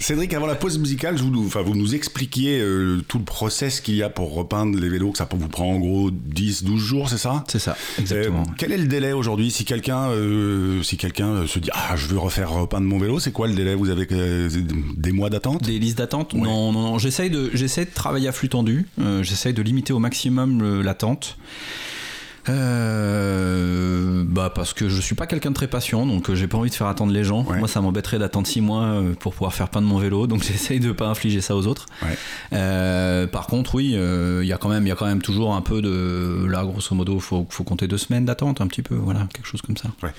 Cédric, 0.00 0.32
avant 0.32 0.46
la 0.46 0.54
pause 0.54 0.78
musicale, 0.78 1.18
je 1.18 1.22
vous, 1.22 1.46
enfin, 1.46 1.60
vous 1.60 1.74
nous 1.76 1.94
expliquiez 1.94 2.58
euh, 2.58 3.02
tout 3.06 3.18
le 3.18 3.24
process 3.24 3.80
qu'il 3.82 3.96
y 3.96 4.02
a 4.02 4.08
pour 4.08 4.32
repeindre 4.34 4.78
les 4.78 4.88
vélos, 4.88 5.12
que 5.12 5.18
ça 5.18 5.28
vous 5.30 5.48
prend 5.48 5.74
en 5.74 5.78
gros 5.78 6.10
10, 6.10 6.64
12 6.64 6.82
jours, 6.82 7.08
c'est 7.10 7.18
ça? 7.18 7.44
C'est 7.48 7.58
ça, 7.58 7.76
exactement. 7.98 8.42
Euh, 8.42 8.52
quel 8.56 8.72
est 8.72 8.78
le 8.78 8.86
délai 8.86 9.12
aujourd'hui? 9.12 9.50
Si 9.50 9.66
quelqu'un 9.66 10.08
euh, 10.08 10.82
si 10.82 10.96
quelqu'un 10.96 11.46
se 11.46 11.58
dit 11.58 11.68
ah 11.74 11.96
je 11.96 12.06
veux 12.06 12.18
refaire 12.18 12.50
repeindre 12.50 12.86
mon 12.86 12.98
vélo 12.98 13.20
c'est 13.20 13.30
quoi 13.30 13.46
le 13.46 13.54
délai? 13.54 13.74
Vous 13.74 13.90
avez 13.90 14.06
des 14.96 15.12
mois 15.12 15.28
d'attente? 15.28 15.64
Des 15.64 15.78
listes 15.78 15.98
d'attente? 15.98 16.32
Ouais. 16.32 16.40
Non, 16.40 16.72
non, 16.72 16.80
non. 16.80 16.98
J'essaye 16.98 17.28
de, 17.28 17.50
j'essaie 17.52 17.84
de 17.84 17.90
travailler 17.92 18.28
à 18.28 18.32
flux 18.32 18.48
tendu. 18.48 18.86
J'essaye 19.20 19.52
de 19.52 19.62
limiter 19.62 19.92
au 19.92 19.98
maximum 19.98 20.80
l'attente. 20.80 21.36
Euh, 22.50 24.24
bah 24.26 24.50
parce 24.54 24.72
que 24.72 24.88
je 24.88 25.00
suis 25.00 25.14
pas 25.14 25.26
quelqu'un 25.26 25.50
de 25.50 25.54
très 25.54 25.66
patient, 25.66 26.06
donc 26.06 26.28
euh, 26.30 26.34
j'ai 26.34 26.46
pas 26.46 26.58
envie 26.58 26.70
de 26.70 26.74
faire 26.74 26.86
attendre 26.86 27.12
les 27.12 27.24
gens. 27.24 27.44
Ouais. 27.44 27.58
Moi, 27.58 27.68
ça 27.68 27.80
m'embêterait 27.80 28.18
d'attendre 28.18 28.46
6 28.46 28.60
mois 28.60 28.82
euh, 28.82 29.14
pour 29.14 29.32
pouvoir 29.32 29.54
faire 29.54 29.68
peindre 29.68 29.86
mon 29.86 29.98
vélo, 29.98 30.26
donc 30.28 30.42
j'essaye 30.42 30.80
de 30.80 30.92
pas 30.92 31.08
infliger 31.08 31.40
ça 31.40 31.56
aux 31.56 31.66
autres. 31.66 31.86
Ouais. 32.02 32.16
Euh, 32.52 33.26
par 33.26 33.46
contre, 33.46 33.74
oui, 33.74 33.96
il 33.96 34.46
y 34.46 34.52
a 34.52 34.56
quand 34.56 34.68
même, 34.68 34.86
il 34.86 34.88
y 34.88 34.92
a 34.92 34.96
quand 34.96 35.06
même 35.06 35.22
toujours 35.22 35.54
un 35.54 35.62
peu 35.62 35.82
de, 35.82 36.46
là, 36.48 36.64
grosso 36.64 36.94
modo, 36.94 37.18
faut, 37.20 37.46
faut 37.48 37.64
compter 37.64 37.88
deux 37.88 37.98
semaines 37.98 38.24
d'attente, 38.24 38.60
un 38.60 38.66
petit 38.66 38.82
peu, 38.82 38.94
voilà, 38.94 39.26
quelque 39.32 39.46
chose 39.46 39.62
comme 39.62 39.76
ça. 39.76 39.90
Ouais. 40.02 40.10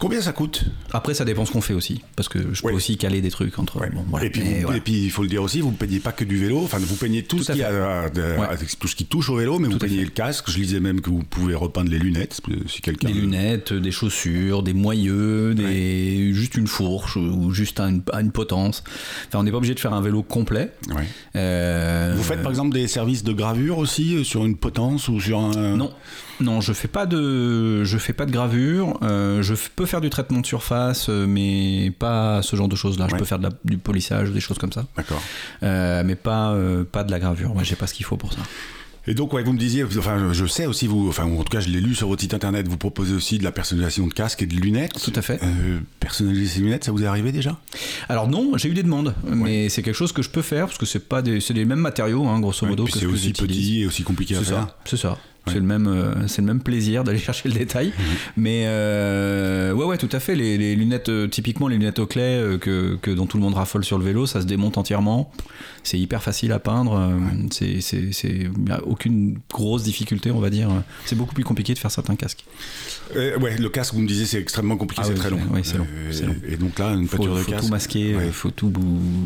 Combien 0.00 0.20
ça 0.22 0.32
coûte? 0.32 0.64
Après, 0.92 1.12
ça 1.14 1.24
dépend 1.26 1.44
ce 1.44 1.52
qu'on 1.52 1.60
fait 1.60 1.74
aussi, 1.74 2.00
parce 2.16 2.28
que 2.30 2.38
je 2.54 2.62
peux 2.62 2.72
aussi 2.72 2.96
caler 2.96 3.20
des 3.20 3.30
trucs 3.30 3.58
entre. 3.58 3.78
Ouais. 3.80 3.90
bon, 3.90 4.02
voilà. 4.08 4.24
et, 4.26 4.30
puis, 4.30 4.42
voilà. 4.62 4.80
il 4.86 5.10
faut 5.10 5.22
le 5.22 5.28
dire 5.28 5.42
aussi, 5.42 5.60
vous 5.60 5.70
ne 5.70 5.76
peignez 5.76 5.98
pas 6.00 6.10
que 6.12 6.24
du 6.24 6.38
vélo, 6.38 6.62
enfin 6.64 6.78
vous 6.78 6.96
peignez 6.96 7.22
tout, 7.22 7.36
Tout 7.36 7.44
ce 7.44 7.52
qui 7.52 7.58
fait. 7.58 7.64
a, 7.64 8.08
de- 8.08 8.22
Ouais. 8.40 8.46
tout 8.80 8.88
ce 8.88 8.96
qui 8.96 9.04
touche 9.04 9.28
au 9.28 9.36
vélo, 9.36 9.58
mais 9.58 9.66
vous 9.68 9.74
Tout 9.74 9.78
peignez 9.86 10.02
le 10.02 10.10
casque. 10.10 10.50
Je 10.50 10.56
lisais 10.58 10.80
même 10.80 11.00
que 11.02 11.10
vous 11.10 11.22
pouvez 11.22 11.54
repeindre 11.54 11.90
les 11.90 11.98
lunettes 11.98 12.40
si 12.66 12.80
quelqu'un. 12.80 13.08
Des 13.08 13.14
lunettes, 13.14 13.72
des 13.74 13.90
chaussures, 13.90 14.62
des 14.62 14.72
moyeux, 14.72 15.54
des... 15.54 16.32
juste 16.32 16.56
une 16.56 16.66
fourche 16.66 17.16
ou 17.16 17.52
juste 17.52 17.78
une, 17.78 18.02
une 18.18 18.32
potence. 18.32 18.82
Enfin, 19.28 19.40
on 19.40 19.42
n'est 19.42 19.50
pas 19.50 19.58
obligé 19.58 19.74
de 19.74 19.80
faire 19.80 19.92
un 19.92 20.00
vélo 20.00 20.22
complet. 20.22 20.72
Ouais. 20.88 21.04
Euh, 21.36 22.14
Vous 22.16 22.22
faites 22.22 22.42
par 22.42 22.50
exemple 22.50 22.72
des 22.74 22.88
services 22.88 23.22
de 23.22 23.32
gravure 23.34 23.76
aussi 23.78 24.16
euh, 24.16 24.24
sur 24.24 24.46
une 24.46 24.56
potence 24.56 25.08
ou 25.08 25.20
sur 25.20 25.40
un. 25.40 25.76
Non, 25.76 25.92
non, 26.40 26.60
je 26.60 26.72
fais 26.72 26.88
pas 26.88 27.06
de, 27.06 27.84
je 27.84 27.98
fais 27.98 28.12
pas 28.12 28.26
de 28.26 28.32
gravure. 28.32 28.98
Euh, 29.02 29.42
je 29.42 29.54
peux 29.76 29.86
faire 29.86 30.00
du 30.00 30.10
traitement 30.10 30.40
de 30.40 30.46
surface, 30.46 31.08
euh, 31.08 31.26
mais 31.26 31.92
pas 31.98 32.42
ce 32.42 32.56
genre 32.56 32.68
de 32.68 32.76
choses-là. 32.76 33.06
Je 33.10 33.16
peux 33.16 33.24
faire 33.24 33.38
de 33.38 33.44
la- 33.44 33.52
du 33.64 33.78
polissage, 33.78 34.30
des 34.30 34.40
choses 34.40 34.58
comme 34.58 34.72
ça, 34.72 34.86
D'accord. 34.96 35.22
Euh, 35.62 36.02
mais 36.04 36.16
pas, 36.16 36.52
euh, 36.52 36.84
pas 36.84 37.04
de 37.04 37.10
la 37.10 37.18
gravure. 37.18 37.54
Moi, 37.54 37.62
j'ai 37.62 37.76
pas 37.76 37.86
ce 37.86 37.94
qu'il 37.94 38.06
faut 38.06 38.16
pour 38.16 38.32
ça. 38.32 38.40
Et 39.06 39.14
donc, 39.14 39.32
ouais, 39.32 39.42
vous 39.42 39.54
me 39.54 39.58
disiez, 39.58 39.82
enfin, 39.82 40.32
je 40.32 40.44
sais 40.44 40.66
aussi, 40.66 40.86
vous, 40.86 41.08
enfin, 41.08 41.24
en 41.24 41.38
tout 41.42 41.50
cas, 41.50 41.60
je 41.60 41.68
l'ai 41.70 41.80
lu 41.80 41.94
sur 41.94 42.06
votre 42.06 42.20
site 42.20 42.34
internet, 42.34 42.68
vous 42.68 42.76
proposez 42.76 43.14
aussi 43.14 43.38
de 43.38 43.44
la 43.44 43.50
personnalisation 43.50 44.06
de 44.06 44.12
casque 44.12 44.42
et 44.42 44.46
de 44.46 44.54
lunettes. 44.54 45.02
Tout 45.02 45.12
à 45.16 45.22
fait. 45.22 45.40
Euh, 45.42 45.78
personnaliser 46.00 46.46
ses 46.46 46.60
lunettes, 46.60 46.84
ça 46.84 46.92
vous 46.92 47.02
est 47.02 47.06
arrivé 47.06 47.32
déjà? 47.32 47.58
Alors 48.10 48.28
non, 48.28 48.52
j'ai 48.58 48.68
eu 48.68 48.74
des 48.74 48.82
demandes, 48.82 49.14
mais 49.26 49.70
c'est 49.70 49.82
quelque 49.82 49.94
chose 49.96 50.12
que 50.12 50.20
je 50.20 50.28
peux 50.28 50.42
faire 50.42 50.66
parce 50.66 50.76
que 50.78 50.84
c'est 50.86 51.08
pas 51.08 51.22
des, 51.22 51.40
c'est 51.40 51.54
les 51.54 51.64
mêmes 51.64 51.80
matériaux, 51.80 52.28
hein, 52.28 52.40
grosso 52.40 52.66
modo. 52.66 52.86
C'est 52.88 53.06
aussi 53.06 53.32
petit 53.32 53.80
et 53.80 53.86
aussi 53.86 54.02
compliqué 54.02 54.36
à 54.36 54.42
faire. 54.42 54.58
ça, 54.60 54.76
c'est 54.84 54.98
ça. 54.98 55.16
Ouais. 55.46 55.54
C'est 55.54 55.58
le 55.60 55.64
même, 55.64 55.86
euh, 55.86 56.26
c'est 56.28 56.42
le 56.42 56.46
même 56.46 56.60
plaisir 56.60 57.02
d'aller 57.02 57.18
chercher 57.30 57.48
le 57.48 57.54
détail. 57.54 57.88
Mhm. 57.88 58.04
Mais 58.36 58.64
euh, 58.66 59.72
ouais, 59.72 59.84
ouais, 59.86 59.96
tout 59.98 60.08
à 60.12 60.20
fait. 60.20 60.34
Les, 60.34 60.58
les 60.58 60.76
lunettes, 60.76 61.08
euh, 61.08 61.28
typiquement 61.28 61.66
les 61.68 61.76
lunettes 61.78 61.98
au 61.98 62.06
clé 62.06 62.20
euh, 62.22 62.58
que, 62.58 62.96
que 63.00 63.10
dont 63.10 63.26
tout 63.26 63.36
le 63.38 63.42
monde 63.42 63.54
raffole 63.54 63.84
sur 63.84 63.98
le 63.98 64.04
vélo, 64.04 64.26
ça 64.26 64.40
se 64.42 64.46
démonte 64.46 64.76
entièrement. 64.78 65.32
C'est 65.82 65.98
hyper 65.98 66.22
facile 66.22 66.52
à 66.52 66.58
peindre. 66.58 66.92
euh, 66.94 67.46
C'est, 67.50 68.50
aucune 68.84 69.38
grosse 69.50 69.82
difficulté, 69.82 70.30
on 70.30 70.40
va 70.40 70.50
dire. 70.50 70.68
C'est 71.06 71.16
beaucoup 71.16 71.34
plus 71.34 71.44
compliqué 71.44 71.72
de 71.72 71.78
faire 71.78 71.90
certains 71.90 72.16
casques. 72.16 72.44
Ouais, 73.16 73.56
le 73.58 73.68
casque, 73.70 73.94
vous 73.94 74.00
me 74.02 74.06
disiez, 74.06 74.26
c'est 74.26 74.38
extrêmement 74.40 74.76
compliqué, 74.76 75.02
Ah 75.02 75.06
c'est 75.08 75.14
oui, 75.14 75.18
très 75.18 75.30
long. 75.30 75.40
oui, 75.52 75.60
c'est 75.64 75.78
long. 75.78 75.86
Et 76.46 76.56
donc 76.56 76.78
là, 76.78 76.90
une 76.92 77.08
Faut, 77.08 77.16
peinture 77.16 77.34
de 77.34 77.40
faut 77.40 77.50
casque. 77.50 77.64
tout 77.64 77.70
masquer, 77.70 78.14
ouais, 78.14 78.30
faut 78.30 78.50
tout, 78.50 78.72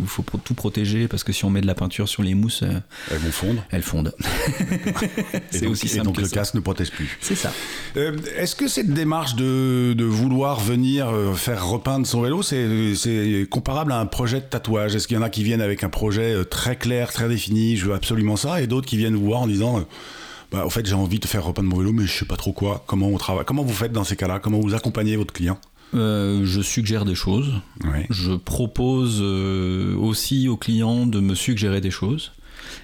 faut 0.07 0.23
tout 0.45 0.55
protéger 0.55 1.09
parce 1.09 1.25
que 1.25 1.33
si 1.33 1.45
on 1.45 1.51
met 1.51 1.61
de 1.61 1.67
la 1.67 1.75
peinture 1.75 2.09
sur 2.09 2.23
les 2.23 2.35
mousses, 2.35 2.63
Elles 3.11 3.19
vont 3.19 3.31
fondre. 3.33 3.65
elles 3.71 3.83
fondent. 3.83 4.15
C'est 5.51 5.67
aussi 5.67 5.87
Et 5.87 5.91
simple 6.05 6.07
donc 6.07 6.17
que 6.17 6.21
le 6.23 6.29
ça. 6.29 6.35
casque 6.37 6.55
ne 6.55 6.61
protège 6.61 6.91
plus. 6.91 7.17
C'est 7.21 7.35
ça. 7.35 7.53
Euh, 7.97 8.17
Est-ce 8.37 8.55
que 8.55 8.69
cette 8.69 8.93
démarche 8.93 9.35
de, 9.35 9.95
de 9.97 10.05
vouloir 10.05 10.61
venir 10.61 11.09
euh, 11.09 11.33
faire 11.35 11.67
repeindre 11.67 12.07
son 12.07 12.23
vélo, 12.23 12.43
c'est 12.43 13.47
comparable 13.51 13.93
à 13.93 13.99
un 14.01 14.07
projet 14.07 14.41
de 14.41 14.47
tatouage? 14.47 14.95
Est-ce 14.95 15.09
qu'il 15.09 15.17
y 15.17 15.21
en 15.21 15.23
a 15.23 15.31
qui 15.31 15.43
viennent 15.45 15.61
avec 15.63 15.85
un 15.85 15.89
projet 15.91 16.35
euh, 16.35 16.45
très 16.45 16.77
clair, 16.77 17.13
très 17.13 17.29
défini, 17.29 17.77
je 17.77 17.87
veux 17.87 17.95
absolument 17.95 18.37
ça, 18.37 18.61
et 18.63 18.67
d'autres 18.67 18.87
qui 18.87 18.97
viennent 18.97 19.17
vous 19.17 19.27
voir 19.27 19.41
en 19.41 19.47
disant, 19.47 19.85
bah, 20.53 20.65
en 20.65 20.71
fait, 20.71 20.87
j'ai 20.87 20.95
envie 20.95 21.19
de 21.19 21.27
faire 21.27 21.45
repeindre 21.45 21.69
mon 21.69 21.79
vélo, 21.79 21.93
mais 21.93 22.07
je 22.07 22.13
sais 22.19 22.25
pas 22.27 22.37
trop 22.37 22.53
quoi. 22.53 22.85
Comment 22.87 23.09
on 23.09 23.19
travaille 23.19 23.45
Comment 23.45 23.63
vous 23.65 23.73
faites 23.73 23.93
dans 23.93 24.05
ces 24.05 24.17
cas-là? 24.17 24.39
Comment 24.39 24.61
vous 24.61 24.75
accompagnez 24.75 25.17
votre 25.17 25.33
client? 25.33 25.59
Euh, 25.95 26.43
je 26.45 26.61
suggère 26.61 27.05
des 27.05 27.15
choses. 27.15 27.53
Je 28.11 28.33
propose 28.33 29.19
euh, 29.21 29.95
aussi 29.97 30.49
aux 30.49 30.57
clients 30.57 31.07
de 31.07 31.21
me 31.21 31.35
suggérer 31.37 31.81
des 31.81 31.93
choses 31.93 32.33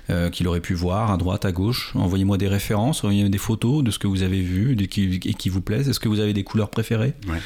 euh, 0.08 0.30
qu'il 0.30 0.48
aurait 0.48 0.60
pu 0.60 0.74
voir 0.74 1.10
à 1.10 1.16
droite, 1.16 1.44
à 1.44 1.52
gauche. 1.52 1.92
Envoyez-moi 1.94 2.38
des 2.38 2.48
références, 2.48 3.04
envoyez-moi 3.04 3.28
des 3.30 3.38
photos 3.38 3.84
de 3.84 3.90
ce 3.90 3.98
que 3.98 4.06
vous 4.06 4.22
avez 4.22 4.40
vu 4.40 4.76
qui, 4.88 5.20
et 5.24 5.34
qui 5.34 5.48
vous 5.48 5.60
plaisent. 5.60 5.88
Est-ce 5.88 6.00
que 6.00 6.08
vous 6.08 6.20
avez 6.20 6.32
des 6.32 6.44
couleurs 6.44 6.70
préférées 6.70 7.14
Ouais. 7.28 7.38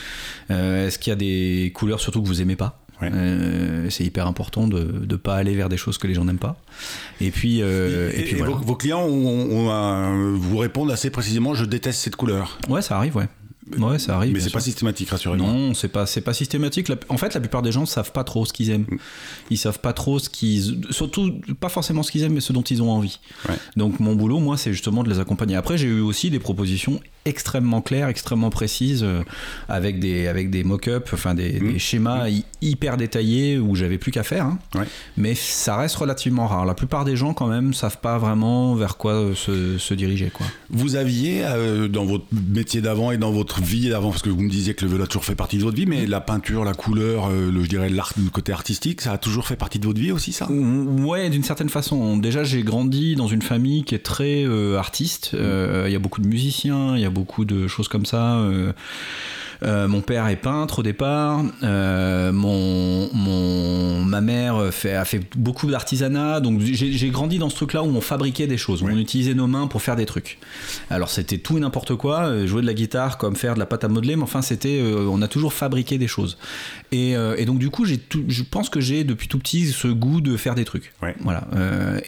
Euh, 0.50 0.86
Est-ce 0.86 0.98
qu'il 0.98 1.10
y 1.10 1.12
a 1.12 1.16
des 1.16 1.72
couleurs 1.74 2.00
surtout 2.00 2.22
que 2.22 2.28
vous 2.28 2.40
aimez 2.42 2.56
pas 2.56 2.80
Ouais. 3.02 3.10
Euh, 3.12 3.90
c'est 3.90 4.04
hyper 4.04 4.28
important 4.28 4.68
de 4.68 5.04
ne 5.10 5.16
pas 5.16 5.34
aller 5.34 5.56
vers 5.56 5.68
des 5.68 5.76
choses 5.76 5.98
que 5.98 6.06
les 6.06 6.14
gens 6.14 6.24
n'aiment 6.24 6.38
pas. 6.38 6.56
Et 7.20 7.32
puis, 7.32 7.58
euh, 7.60 8.12
et, 8.14 8.20
Et, 8.20 8.22
puis 8.22 8.32
et 8.34 8.36
voilà. 8.38 8.52
vos, 8.54 8.60
vos 8.62 8.76
clients 8.76 9.02
ont- 9.02 10.36
vous 10.36 10.58
répondent 10.58 10.92
assez 10.92 11.10
précisément 11.10 11.54
je 11.54 11.64
déteste 11.64 12.00
cette 12.00 12.14
couleur. 12.16 12.56
Ouais, 12.68 12.82
ça 12.82 12.96
arrive, 12.96 13.16
ouais. 13.16 13.26
Ouais, 13.78 13.98
ça 13.98 14.16
arrive. 14.16 14.32
mais 14.32 14.40
c'est 14.40 14.50
pas 14.50 14.60
systématique, 14.60 15.08
rassurez-moi. 15.08 15.46
Non, 15.46 15.74
c'est 15.74 15.88
pas 15.88 16.06
c'est 16.06 16.20
pas 16.20 16.34
systématique. 16.34 16.90
En 17.08 17.16
fait, 17.16 17.34
la 17.34 17.40
plupart 17.40 17.62
des 17.62 17.72
gens 17.72 17.86
savent 17.86 18.12
pas 18.12 18.24
trop 18.24 18.44
ce 18.44 18.52
qu'ils 18.52 18.70
aiment. 18.70 18.86
Mm. 18.90 18.98
Ils 19.50 19.58
savent 19.58 19.80
pas 19.80 19.92
trop 19.92 20.18
ce 20.18 20.28
qu'ils 20.28 20.82
surtout 20.90 21.40
pas 21.60 21.68
forcément 21.68 22.02
ce 22.02 22.12
qu'ils 22.12 22.22
aiment 22.22 22.34
mais 22.34 22.40
ce 22.40 22.52
dont 22.52 22.62
ils 22.62 22.82
ont 22.82 22.90
envie. 22.90 23.20
Ouais. 23.48 23.56
Donc 23.76 24.00
mon 24.00 24.14
boulot 24.14 24.38
moi 24.38 24.56
c'est 24.56 24.72
justement 24.72 25.02
de 25.02 25.10
les 25.10 25.18
accompagner. 25.18 25.56
Après, 25.56 25.78
j'ai 25.78 25.88
eu 25.88 26.00
aussi 26.00 26.30
des 26.30 26.38
propositions 26.38 27.00
extrêmement 27.24 27.80
claires, 27.80 28.08
extrêmement 28.08 28.50
précises 28.50 29.02
euh, 29.02 29.22
avec 29.68 29.98
des 29.98 30.26
avec 30.28 30.50
des 30.50 30.64
mock-ups, 30.64 31.12
enfin 31.12 31.34
des, 31.34 31.60
Mm. 31.60 31.72
des 31.72 31.78
schémas 31.78 32.28
hy- 32.28 32.44
hyper 32.62 32.96
détaillés 32.96 33.58
où 33.58 33.74
j'avais 33.74 33.98
plus 33.98 34.10
qu'à 34.12 34.22
faire 34.22 34.46
hein. 34.46 34.58
Ouais. 34.74 34.84
Mais 35.16 35.34
ça 35.34 35.76
reste 35.76 35.96
relativement 35.96 36.46
rare. 36.46 36.66
La 36.66 36.74
plupart 36.74 37.04
des 37.04 37.16
gens 37.16 37.32
quand 37.34 37.46
même 37.46 37.72
savent 37.74 37.98
pas 38.00 38.18
vraiment 38.18 38.74
vers 38.74 38.96
quoi 38.96 39.12
euh, 39.12 39.34
se, 39.34 39.78
se 39.78 39.94
diriger 39.94 40.30
quoi. 40.32 40.46
Vous 40.70 40.96
aviez 40.96 41.44
euh, 41.44 41.88
dans 41.88 42.04
votre 42.04 42.24
métier 42.32 42.80
d'avant 42.80 43.10
et 43.10 43.16
dans 43.18 43.30
votre 43.32 43.60
vie 43.62 43.88
d'avant, 43.88 44.10
parce 44.10 44.22
que 44.22 44.30
vous 44.30 44.40
me 44.42 44.50
disiez 44.50 44.74
que 44.74 44.84
le 44.84 44.90
vélo 44.90 45.04
a 45.04 45.06
toujours 45.06 45.24
fait 45.24 45.34
partie 45.34 45.56
de 45.58 45.62
votre 45.62 45.76
vie, 45.76 45.86
mais 45.86 46.06
la 46.06 46.20
peinture, 46.20 46.64
la 46.64 46.74
couleur, 46.74 47.28
euh, 47.30 47.50
le, 47.50 47.62
je 47.62 47.68
dirais 47.68 47.88
l'art, 47.88 48.12
le 48.22 48.30
côté 48.30 48.52
artistique, 48.52 49.00
ça 49.00 49.12
a 49.12 49.18
toujours 49.18 49.46
fait 49.46 49.56
partie 49.56 49.78
de 49.78 49.86
votre 49.86 50.00
vie 50.00 50.12
aussi, 50.12 50.32
ça? 50.32 50.48
Ouais, 50.50 51.30
d'une 51.30 51.42
certaine 51.44 51.68
façon. 51.68 52.16
Déjà, 52.16 52.44
j'ai 52.44 52.62
grandi 52.62 53.14
dans 53.16 53.28
une 53.28 53.42
famille 53.42 53.84
qui 53.84 53.94
est 53.94 53.98
très 54.04 54.44
artiste. 54.76 55.30
Il 55.34 55.90
y 55.92 55.94
a 55.96 55.98
beaucoup 55.98 56.20
de 56.20 56.26
musiciens, 56.26 56.96
il 56.96 57.02
y 57.02 57.04
a 57.04 57.10
beaucoup 57.14 57.44
de 57.44 57.68
choses 57.68 57.88
comme 57.88 58.06
ça. 58.06 58.38
Euh, 59.64 59.88
mon 59.88 60.00
père 60.02 60.26
est 60.28 60.36
peintre 60.36 60.80
au 60.80 60.82
départ. 60.82 61.42
Euh, 61.62 62.32
mon, 62.32 63.08
mon, 63.14 64.04
ma 64.04 64.20
mère 64.20 64.62
fait, 64.72 64.94
a 64.94 65.04
fait 65.04 65.20
beaucoup 65.36 65.70
d'artisanat. 65.70 66.40
Donc 66.40 66.60
j'ai 66.60 67.08
grandi 67.10 67.38
dans 67.38 67.48
ce 67.48 67.56
truc-là 67.56 67.82
où 67.82 67.86
on 67.86 68.00
fabriquait 68.00 68.46
des 68.46 68.58
choses, 68.58 68.82
où 68.82 68.86
on 68.86 68.98
utilisait 68.98 69.34
nos 69.34 69.46
mains 69.46 69.66
pour 69.66 69.82
faire 69.82 69.96
des 69.96 70.06
trucs. 70.06 70.38
Alors 70.90 71.08
c'était 71.10 71.38
tout 71.38 71.56
et 71.56 71.60
n'importe 71.60 71.94
quoi, 71.96 72.26
euh, 72.26 72.46
jouer 72.46 72.60
de 72.62 72.66
la 72.66 72.74
guitare 72.74 73.16
comme 73.18 73.36
faire 73.36 73.54
de 73.54 73.58
la 73.58 73.66
pâte 73.66 73.84
à 73.84 73.88
modeler, 73.88 74.16
mais 74.16 74.22
enfin 74.22 74.42
c'était, 74.42 74.80
euh, 74.80 75.08
on 75.10 75.22
a 75.22 75.28
toujours 75.28 75.52
fabriqué 75.52 75.96
des 75.98 76.08
choses. 76.08 76.36
Et, 76.92 77.12
et 77.38 77.44
donc 77.44 77.58
du 77.58 77.70
coup, 77.70 77.84
tout- 78.08 78.24
je 78.28 78.42
pense 78.44 78.68
que 78.68 78.80
j'ai 78.80 79.02
depuis 79.02 79.26
tout 79.26 79.38
petit 79.40 79.66
ce 79.66 79.88
goût 79.88 80.20
de 80.20 80.36
faire 80.36 80.54
des 80.54 80.64
trucs. 80.64 80.92
Voilà. 81.22 81.48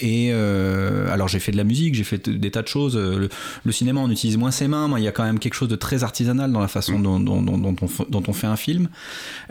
Et 0.00 0.30
alors 0.32 1.26
j'ai 1.28 1.40
fait 1.40 1.50
de 1.52 1.56
la 1.56 1.64
musique, 1.64 1.94
j'ai 1.94 2.04
fait 2.04 2.28
des 2.28 2.50
tas 2.52 2.62
de 2.62 2.68
choses. 2.68 2.96
Le, 2.96 3.28
le 3.64 3.72
cinéma, 3.72 4.00
on 4.00 4.10
utilise 4.10 4.36
moins 4.36 4.52
ses 4.52 4.68
mains. 4.68 4.86
Moi, 4.86 5.00
il 5.00 5.04
y 5.04 5.08
a 5.08 5.12
quand 5.12 5.24
même 5.24 5.38
quelque 5.40 5.54
chose 5.54 5.68
de 5.68 5.74
très 5.76 6.04
artisanal 6.04 6.52
dans 6.52 6.60
la 6.60 6.68
façon 6.68 7.00
dont, 7.00 7.18
dont- 7.18 7.42
dont- 7.46 7.56
dont 7.58 7.76
on, 7.80 7.86
f- 7.86 8.10
dont 8.10 8.22
on 8.28 8.32
fait 8.34 8.46
un 8.48 8.56
film. 8.56 8.88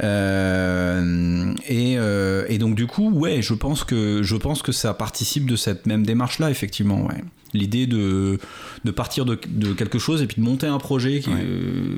Euh, 0.03 1.53
et, 1.67 1.95
euh, 1.97 2.45
et 2.49 2.57
donc 2.57 2.75
du 2.75 2.87
coup, 2.87 3.09
ouais, 3.11 3.41
je 3.41 3.53
pense 3.53 3.83
que 3.83 4.21
je 4.23 4.35
pense 4.35 4.61
que 4.61 4.71
ça 4.71 4.93
participe 4.93 5.49
de 5.49 5.55
cette 5.55 5.85
même 5.85 6.05
démarche-là, 6.05 6.51
effectivement. 6.51 7.05
Ouais. 7.05 7.23
L'idée 7.53 7.87
de, 7.87 8.39
de 8.83 8.91
partir 8.91 9.25
de, 9.25 9.39
de 9.47 9.73
quelque 9.73 9.97
chose 9.99 10.21
et 10.21 10.27
puis 10.27 10.41
de 10.41 10.45
monter 10.45 10.67
un 10.67 10.77
projet 10.77 11.19
qui, 11.21 11.29
Ouais. 11.29 11.39
euh, 11.41 11.97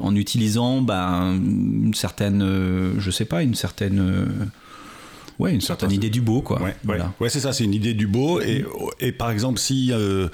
en 0.00 0.14
utilisant 0.14 0.82
ben, 0.82 1.32
une 1.34 1.94
certaine, 1.94 2.44
je 2.98 3.10
sais 3.10 3.24
pas, 3.24 3.42
une 3.42 3.54
certaine, 3.54 4.28
ouais, 5.40 5.52
une 5.54 5.60
certaine 5.60 5.90
idée 5.92 6.10
du 6.10 6.20
beau, 6.20 6.40
quoi. 6.42 6.60
Ouais, 6.62 6.74
Voilà. 6.84 7.04
ouais. 7.06 7.10
Ouais, 7.20 7.28
c'est 7.30 7.40
ça, 7.40 7.52
c'est 7.52 7.64
une 7.64 7.74
idée 7.74 7.94
du 7.94 8.06
beau. 8.06 8.40
Et, 8.40 8.64
et 9.00 9.12
par 9.12 9.30
exemple, 9.30 9.58
si. 9.58 9.90
euh, 9.92 10.28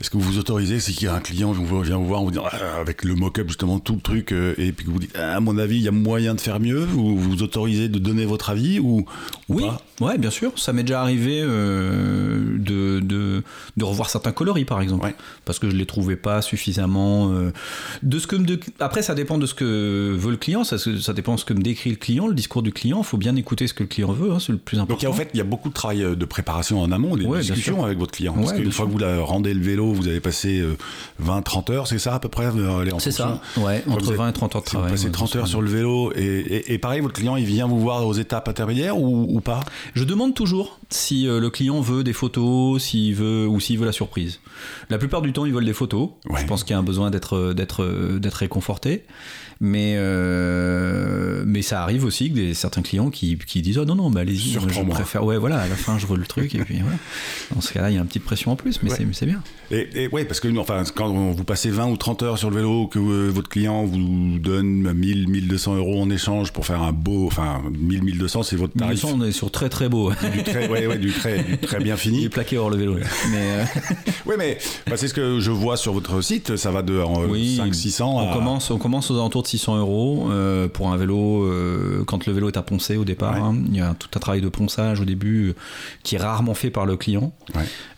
est-ce 0.00 0.10
que 0.10 0.16
vous 0.16 0.22
vous 0.32 0.38
autorisez, 0.38 0.80
c'est 0.80 0.92
qu'il 0.92 1.04
y 1.04 1.08
a 1.08 1.14
un 1.14 1.20
client 1.20 1.52
qui 1.54 1.62
vous- 1.64 1.80
vient 1.82 1.96
vous 1.96 2.06
voir, 2.06 2.22
vous 2.24 2.30
dire, 2.32 2.42
ah, 2.50 2.80
avec 2.80 3.04
le 3.04 3.14
mock-up, 3.14 3.46
justement, 3.48 3.78
tout 3.78 3.94
le 3.94 4.00
truc, 4.00 4.32
euh, 4.32 4.54
et 4.58 4.72
puis 4.72 4.84
que 4.84 4.90
vous 4.90 4.98
dites, 4.98 5.14
ah, 5.16 5.36
à 5.36 5.40
mon 5.40 5.58
avis, 5.58 5.76
il 5.76 5.82
y 5.82 5.88
a 5.88 5.92
moyen 5.92 6.34
de 6.34 6.40
faire 6.40 6.58
mieux, 6.60 6.84
ou 6.94 7.16
vous 7.16 7.30
vous 7.30 7.42
autorisez 7.42 7.88
de 7.88 7.98
donner 8.00 8.24
votre 8.24 8.50
avis, 8.50 8.80
ou, 8.80 9.00
ou 9.00 9.04
Oui, 9.48 9.62
pas? 9.62 9.80
Ouais, 10.02 10.18
bien 10.18 10.30
sûr. 10.30 10.52
Ça 10.56 10.72
m'est 10.72 10.82
déjà 10.82 11.00
arrivé 11.00 11.40
euh, 11.42 12.56
de, 12.58 13.00
de, 13.00 13.42
de 13.76 13.84
revoir 13.84 14.10
certains 14.10 14.32
coloris, 14.32 14.64
par 14.64 14.80
exemple, 14.80 15.04
Ouais. 15.06 15.14
parce 15.44 15.58
que 15.58 15.70
je 15.70 15.76
les 15.76 15.86
trouvais 15.86 16.16
pas 16.16 16.42
suffisamment. 16.42 17.32
euh, 17.32 17.52
de 18.02 18.18
ce 18.18 18.26
que 18.26 18.36
me 18.36 18.44
de- 18.44 18.60
Après, 18.80 19.02
ça 19.02 19.14
dépend 19.14 19.38
de 19.38 19.46
ce 19.46 19.54
que 19.54 20.14
veut 20.16 20.30
le 20.30 20.36
client. 20.36 20.64
Ça, 20.64 20.76
ça 20.78 21.12
dépend 21.12 21.34
de 21.34 21.40
ce 21.40 21.44
que 21.44 21.54
me 21.54 21.62
décrit 21.62 21.90
le 21.90 21.96
client, 21.96 22.26
le 22.26 22.34
discours 22.34 22.62
du 22.62 22.72
client. 22.72 22.98
Il 23.00 23.04
faut 23.04 23.16
bien 23.16 23.36
écouter 23.36 23.66
ce 23.66 23.74
que 23.74 23.82
le 23.82 23.88
client 23.88 24.12
veut. 24.12 24.32
hein, 24.32 24.38
c'est 24.40 24.52
le 24.52 24.58
plus 24.58 24.78
important. 24.78 25.06
Donc 25.06 25.14
en 25.14 25.16
fait, 25.16 25.30
il 25.34 25.38
y 25.38 25.40
a 25.40 25.44
beaucoup 25.44 25.68
de 25.68 25.74
travail 25.74 26.02
euh, 26.02 26.14
de 26.14 26.24
préparation 26.24 26.80
en 26.80 26.90
amont, 26.92 27.16
des 27.16 27.24
Ouais, 27.24 27.40
discussions 27.40 27.84
avec 27.84 27.98
votre 27.98 28.12
client. 28.12 28.34
Parce 28.34 28.52
qu'une 28.52 28.72
fois 28.72 28.86
que 28.86 28.90
vous 28.90 28.98
la 28.98 29.20
rendez 29.20 29.54
le 29.54 29.60
vélo, 29.62 29.92
vous 29.92 30.08
avez 30.08 30.20
passé 30.20 30.60
euh, 30.60 30.76
20-30 31.24 31.72
heures, 31.72 31.86
c'est 31.86 31.98
ça 31.98 32.14
à 32.14 32.18
peu 32.20 32.28
près 32.28 32.48
C'est 32.98 33.10
ça. 33.10 33.40
Ouais, 33.56 33.82
entre 33.88 34.04
vous 34.04 34.10
êtes- 34.12 34.16
20 34.18 34.28
et 34.28 34.32
30 34.32 34.56
heures 34.56 34.62
de 34.62 34.66
Si 34.68 34.72
vous 34.72 34.78
travail. 34.78 34.90
passez 34.92 35.06
ouais, 35.06 35.12
30 35.12 35.36
heures 35.36 35.46
sur 35.48 35.62
le 35.62 35.68
vélo, 35.70 36.12
et, 36.14 36.22
et- 36.24 36.72
et 36.74 36.78
pareil, 36.78 37.00
votre 37.00 37.14
client, 37.14 37.36
il 37.36 37.44
vient 37.44 37.66
vous 37.66 37.78
voir 37.80 38.06
aux 38.06 38.14
étapes 38.14 38.48
intermédiaires 38.48 38.98
ou, 38.98 39.26
ou 39.28 39.40
pas? 39.40 39.60
Je 39.94 40.04
demande 40.04 40.34
toujours 40.34 40.78
si 40.90 41.26
euh, 41.28 41.38
le 41.40 41.50
client 41.50 41.80
veut 41.80 42.02
des 42.04 42.12
photos, 42.12 42.82
s'il 42.82 43.14
veut 43.14 43.46
ou 43.46 43.60
s'il 43.60 43.78
veut 43.78 43.86
la 43.86 43.92
surprise. 43.92 44.40
La 44.90 44.98
plupart 44.98 45.20
du 45.22 45.32
temps, 45.32 45.44
ils 45.44 45.52
veulent 45.52 45.64
des 45.64 45.72
photos. 45.72 46.10
Ouais. 46.28 46.40
Je 46.40 46.46
pense 46.46 46.64
qu'il 46.64 46.72
y 46.72 46.76
a 46.76 46.78
un 46.78 46.82
besoin 46.82 47.10
d'être 47.10 47.52
d'être 47.52 48.18
d'être 48.18 48.34
réconforté. 48.34 49.04
Mais 49.64 49.94
euh, 49.96 51.44
mais 51.46 51.62
ça 51.62 51.82
arrive 51.82 52.04
aussi 52.04 52.30
que 52.30 52.34
des 52.34 52.54
certains 52.54 52.82
clients 52.82 53.10
qui, 53.10 53.38
qui 53.38 53.62
disent 53.62 53.78
oh 53.78 53.84
non 53.84 53.94
non 53.94 54.10
bah 54.10 54.20
allez-y 54.20 54.50
je 54.50 54.58
préfère 54.90 55.24
ouais 55.24 55.38
voilà 55.38 55.60
à 55.60 55.68
la 55.68 55.76
fin 55.76 55.98
je 55.98 56.06
veux 56.08 56.16
le 56.16 56.26
truc 56.26 56.52
et 56.56 56.58
puis 56.64 56.80
voilà. 56.80 56.96
Dans 57.54 57.60
ce 57.60 57.72
cas-là 57.72 57.90
il 57.90 57.94
y 57.94 57.96
a 57.96 58.00
une 58.00 58.06
petite 58.08 58.24
pression 58.24 58.50
en 58.50 58.56
plus 58.56 58.82
mais 58.82 58.90
Ouais. 58.90 59.06
c'est 59.12 59.26
bien. 59.26 59.40
Et, 59.70 59.88
et 60.02 60.08
ouais, 60.08 60.24
parce 60.26 60.40
que 60.40 60.48
enfin, 60.58 60.82
quand 60.94 61.08
vous 61.32 61.44
passez 61.44 61.70
20 61.70 61.86
ou 61.86 61.96
30 61.96 62.22
heures 62.24 62.38
sur 62.38 62.50
le 62.50 62.56
vélo, 62.56 62.88
que 62.88 62.98
euh, 62.98 63.30
votre 63.30 63.48
client 63.48 63.84
vous 63.84 64.38
donne 64.38 64.92
1000, 64.92 65.28
1200 65.28 65.76
euros 65.76 66.02
en 66.02 66.10
échange 66.10 66.52
pour 66.52 66.66
faire 66.66 66.82
un 66.82 66.92
beau, 66.92 67.26
enfin 67.26 67.62
1000, 67.70 68.02
1200, 68.02 68.42
c'est 68.42 68.56
votre 68.56 68.74
tarif. 68.74 69.04
on 69.04 69.22
est 69.22 69.32
sur 69.32 69.50
très 69.50 69.68
très 69.70 69.81
beau. 69.88 70.12
Du 70.32 70.42
très, 70.42 70.68
ouais, 70.68 70.86
ouais, 70.86 70.98
du 70.98 71.12
très, 71.12 71.42
du 71.42 71.58
très 71.58 71.78
bien 71.80 71.96
fini. 71.96 72.24
est 72.24 72.28
plaqué 72.28 72.58
hors 72.58 72.70
le 72.70 72.76
vélo. 72.76 72.94
Mais 73.30 73.38
euh, 73.42 73.64
Oui, 74.26 74.34
mais 74.38 74.58
bah, 74.88 74.96
c'est 74.96 75.08
ce 75.08 75.14
que 75.14 75.40
je 75.40 75.50
vois 75.50 75.76
sur 75.76 75.92
votre 75.92 76.20
site. 76.22 76.56
Ça 76.56 76.70
va 76.70 76.82
de 76.82 76.94
euh, 76.94 77.04
Oui, 77.28 77.56
5 77.56 77.74
600 77.74 78.14
on 78.16 78.30
à... 78.30 78.32
commence, 78.32 78.70
on 78.70 78.78
commence 78.78 79.10
aux 79.10 79.14
alentours 79.16 79.42
de 79.42 79.48
600 79.48 79.78
euros 79.78 80.28
euh, 80.30 80.68
pour 80.68 80.92
un 80.92 80.96
vélo. 80.96 81.44
euh, 81.44 82.04
quand 82.06 82.26
le 82.26 82.32
vélo 82.32 82.48
est 82.48 82.56
à 82.56 82.62
poncer 82.62 82.96
au 82.96 83.04
départ, 83.04 83.36
hein. 83.36 83.56
il 83.68 83.76
y 83.76 83.80
a 83.80 83.94
tout 83.98 84.08
un 84.14 84.20
travail 84.20 84.40
de 84.40 84.48
ponçage 84.48 85.00
au 85.00 85.04
début 85.04 85.54
qui 86.02 86.14
est 86.14 86.18
rarement 86.18 86.54
fait 86.54 86.70
par 86.70 86.86
le 86.86 86.96
client. 86.96 87.32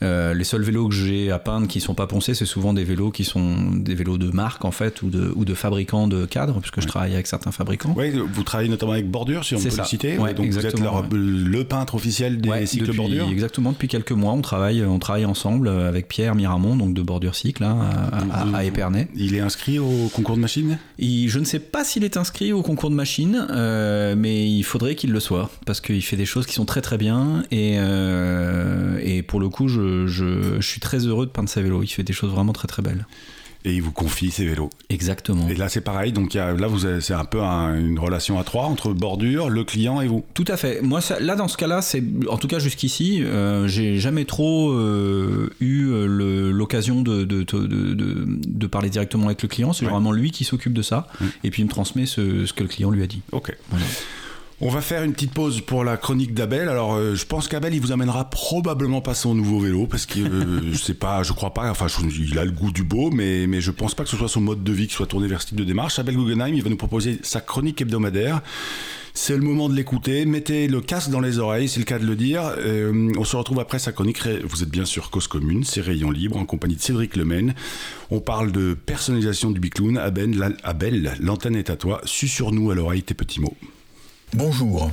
Les 0.00 0.44
seuls 0.44 0.62
vélos 0.62 0.88
que 0.88 0.94
j'ai 0.94 1.30
à 1.30 1.38
peindre 1.38 1.66
qui 1.68 1.80
sont 1.80 1.94
pas 1.94 2.06
poncés, 2.06 2.34
c'est 2.34 2.46
souvent 2.46 2.72
des 2.72 2.84
vélos 2.84 3.10
qui 3.10 3.24
sont 3.24 3.56
des 3.74 3.94
vélos 3.94 4.18
de 4.18 4.30
marque 4.30 4.64
en 4.64 4.70
fait 4.70 5.02
ou 5.02 5.10
de, 5.10 5.32
ou 5.34 5.44
de 5.44 5.54
fabricants 5.54 6.08
de 6.08 6.24
cadres, 6.26 6.60
puisque 6.60 6.80
je 6.80 6.86
travaille 6.86 7.14
avec 7.14 7.26
certains 7.26 7.52
fabricants. 7.52 7.92
Ouais, 7.96 8.10
vous 8.10 8.42
travaillez 8.42 8.68
notamment 8.70 8.92
avec 8.92 9.10
Bordure, 9.10 9.44
si 9.44 9.54
on 9.54 9.60
peut 9.60 9.70
ça. 9.70 9.82
le 9.82 9.88
citer. 9.88 10.16
Donc 10.16 10.48
vous 10.50 10.66
êtes 10.66 10.80
leur- 10.80 11.04
le 11.12 11.63
peintre 11.64 11.94
officiel 11.96 12.40
des 12.40 12.48
Ouais, 12.48 12.66
cycles 12.66 12.86
depuis- 12.86 12.96
Bordure. 12.98 13.28
Exactement, 13.30 13.72
depuis 13.72 13.88
quelques 13.88 14.12
mois, 14.12 14.32
on 14.32 14.40
travaille, 14.42 14.84
on 14.84 14.98
travaille 14.98 15.24
ensemble 15.24 15.68
avec 15.68 16.08
Pierre 16.08 16.34
Miramont, 16.34 16.76
donc 16.76 16.94
de 16.94 17.02
Bordure 17.02 17.34
Cycle, 17.34 17.64
hein, 17.64 17.78
à, 18.12 18.40
à- 18.42 18.56
à 18.58 18.64
Épernay. 18.64 19.08
Il 19.16 19.34
est 19.34 19.40
inscrit 19.40 19.78
au 19.78 20.08
concours 20.12 20.36
de 20.36 20.40
machine? 20.40 20.78
Il- 20.98 21.28
je 21.28 21.38
ne 21.38 21.44
sais 21.44 21.58
pas 21.58 21.84
s'il 21.84 22.04
est 22.04 22.16
inscrit 22.16 22.52
au 22.52 22.62
concours 22.62 22.90
de 22.90 22.94
machine, 22.94 23.46
euh, 23.50 24.14
mais 24.16 24.48
il 24.48 24.62
faudrait 24.62 24.94
qu'il 24.94 25.10
le 25.12 25.20
soit, 25.20 25.50
parce 25.66 25.80
qu'il 25.80 26.02
fait 26.02 26.16
des 26.16 26.26
choses 26.26 26.46
qui 26.46 26.54
sont 26.54 26.64
très 26.64 26.80
très 26.80 26.98
bien, 26.98 27.42
et, 27.50 27.76
euh, 27.78 28.98
et 29.02 29.22
pour 29.22 29.40
le 29.40 29.48
coup, 29.48 29.68
je, 29.68 30.06
je- 30.06 30.56
je 30.60 30.66
suis 30.66 30.80
très 30.80 30.98
heureux 31.06 31.26
de 31.26 31.30
peindre 31.30 31.48
sa 31.48 31.62
vélo. 31.62 31.82
Il 31.82 31.88
fait 31.88 32.02
des 32.02 32.12
choses 32.12 32.30
vraiment 32.30 32.52
très 32.52 32.68
très 32.68 32.82
belles. 32.82 33.06
Et 33.64 33.72
il 33.74 33.82
vous 33.82 33.92
confie 33.92 34.30
ses 34.30 34.44
vélos. 34.44 34.70
Exactement. 34.90 35.48
Et 35.48 35.54
là, 35.54 35.68
c'est 35.68 35.80
pareil. 35.80 36.12
Donc 36.12 36.34
il 36.34 36.36
y 36.36 36.40
a- 36.40 36.52
là, 36.52 36.66
vous 36.66 36.80
c'est 37.00 37.14
un 37.14 37.24
peu 37.24 37.40
un- 37.40 37.78
une 37.78 37.98
relation 37.98 38.38
à 38.38 38.44
trois 38.44 38.64
entre 38.66 38.92
Bordure, 38.92 39.48
le 39.48 39.64
client 39.64 40.00
et 40.00 40.06
vous. 40.06 40.24
Tout 40.34 40.44
à 40.48 40.56
fait. 40.56 40.82
Moi, 40.82 41.00
ça- 41.00 41.18
là, 41.20 41.34
dans 41.36 41.48
ce 41.48 41.56
cas-là, 41.56 41.80
c'est 41.82 42.02
en 42.28 42.36
tout 42.36 42.48
cas 42.48 42.58
jusqu'ici, 42.58 43.22
euh, 43.22 43.66
j'ai 43.66 43.98
jamais 43.98 44.24
trop 44.26 44.70
euh, 44.72 45.50
eu 45.60 45.88
euh, 45.90 46.06
l'occasion 46.52 47.00
de, 47.02 47.24
de, 47.24 47.42
de, 47.42 47.66
de- 47.66 48.26
de 48.28 48.66
parler 48.66 48.90
directement 48.90 49.26
avec 49.26 49.42
le 49.42 49.48
client. 49.48 49.72
C'est 49.72 49.84
Ouais. 49.86 49.90
vraiment 49.92 50.12
lui 50.12 50.30
qui 50.30 50.44
s'occupe 50.44 50.72
de 50.74 50.82
ça, 50.82 51.06
et 51.42 51.50
puis 51.50 51.62
il 51.62 51.64
me 51.64 51.70
transmet 51.70 52.06
ce, 52.06 52.46
ce 52.46 52.52
que 52.52 52.62
le 52.62 52.68
client 52.68 52.90
lui 52.90 53.02
a 53.02 53.06
dit. 53.06 53.22
Ok. 53.32 53.56
Voilà. 53.70 53.86
On 54.60 54.68
va 54.70 54.80
faire 54.80 55.02
une 55.02 55.12
petite 55.12 55.32
pause 55.32 55.60
pour 55.60 55.82
la 55.84 55.96
chronique 55.96 56.32
d'Abel. 56.32 56.68
Alors, 56.68 56.94
euh, 56.94 57.14
je 57.16 57.26
pense 57.26 57.48
qu'Abel, 57.48 57.74
il 57.74 57.80
vous 57.80 57.90
amènera 57.92 58.30
probablement 58.30 59.00
pas 59.00 59.12
son 59.14 59.34
nouveau 59.34 59.58
vélo 59.58 59.86
parce 59.86 60.06
que 60.06 60.20
euh, 60.20 60.60
je 60.72 60.78
sais 60.78 60.94
pas, 60.94 61.22
je 61.24 61.32
crois 61.32 61.52
pas. 61.52 61.68
Enfin, 61.70 61.86
il 62.16 62.38
a 62.38 62.44
le 62.44 62.52
goût 62.52 62.70
du 62.70 62.84
beau, 62.84 63.10
mais 63.10 63.46
mais 63.48 63.60
je 63.60 63.72
pense 63.72 63.94
pas 63.94 64.04
que 64.04 64.10
ce 64.10 64.16
soit 64.16 64.28
son 64.28 64.40
mode 64.40 64.62
de 64.62 64.72
vie 64.72 64.86
qui 64.86 64.94
soit 64.94 65.06
tourné 65.06 65.26
vers 65.26 65.42
ce 65.42 65.48
type 65.48 65.58
de 65.58 65.64
démarche. 65.64 65.98
Abel 65.98 66.14
Guggenheim, 66.16 66.54
il 66.54 66.62
va 66.62 66.70
nous 66.70 66.76
proposer 66.76 67.18
sa 67.22 67.40
chronique 67.40 67.80
hebdomadaire 67.82 68.42
C'est 69.12 69.36
le 69.36 69.42
moment 69.42 69.68
de 69.68 69.74
l'écouter. 69.74 70.24
Mettez 70.24 70.68
le 70.68 70.80
casque 70.80 71.10
dans 71.10 71.20
les 71.20 71.40
oreilles, 71.40 71.68
c'est 71.68 71.80
le 71.80 71.84
cas 71.84 71.98
de 71.98 72.06
le 72.06 72.14
dire. 72.14 72.42
Euh, 72.58 73.12
on 73.18 73.24
se 73.24 73.36
retrouve 73.36 73.58
après 73.58 73.80
sa 73.80 73.90
chronique. 73.90 74.20
Vous 74.44 74.62
êtes 74.62 74.70
bien 74.70 74.84
sûr 74.84 75.10
Cause 75.10 75.26
Commune, 75.26 75.64
c'est 75.64 75.80
Rayon 75.80 76.12
Libre, 76.12 76.36
en 76.36 76.46
compagnie 76.46 76.76
de 76.76 76.80
Cédric 76.80 77.16
Lemaine. 77.16 77.54
On 78.10 78.20
parle 78.20 78.52
de 78.52 78.74
personnalisation 78.74 79.50
du 79.50 79.58
Bicloun. 79.58 79.98
Abel, 79.98 80.38
la- 80.38 80.50
Abel, 80.62 81.12
l'antenne 81.20 81.56
est 81.56 81.70
à 81.70 81.76
toi. 81.76 82.00
Su 82.04 82.28
sur 82.28 82.52
nous 82.52 82.70
à 82.70 82.76
l'oreille 82.76 83.02
tes 83.02 83.14
petits 83.14 83.40
mots. 83.40 83.56
Bonjour. 84.34 84.90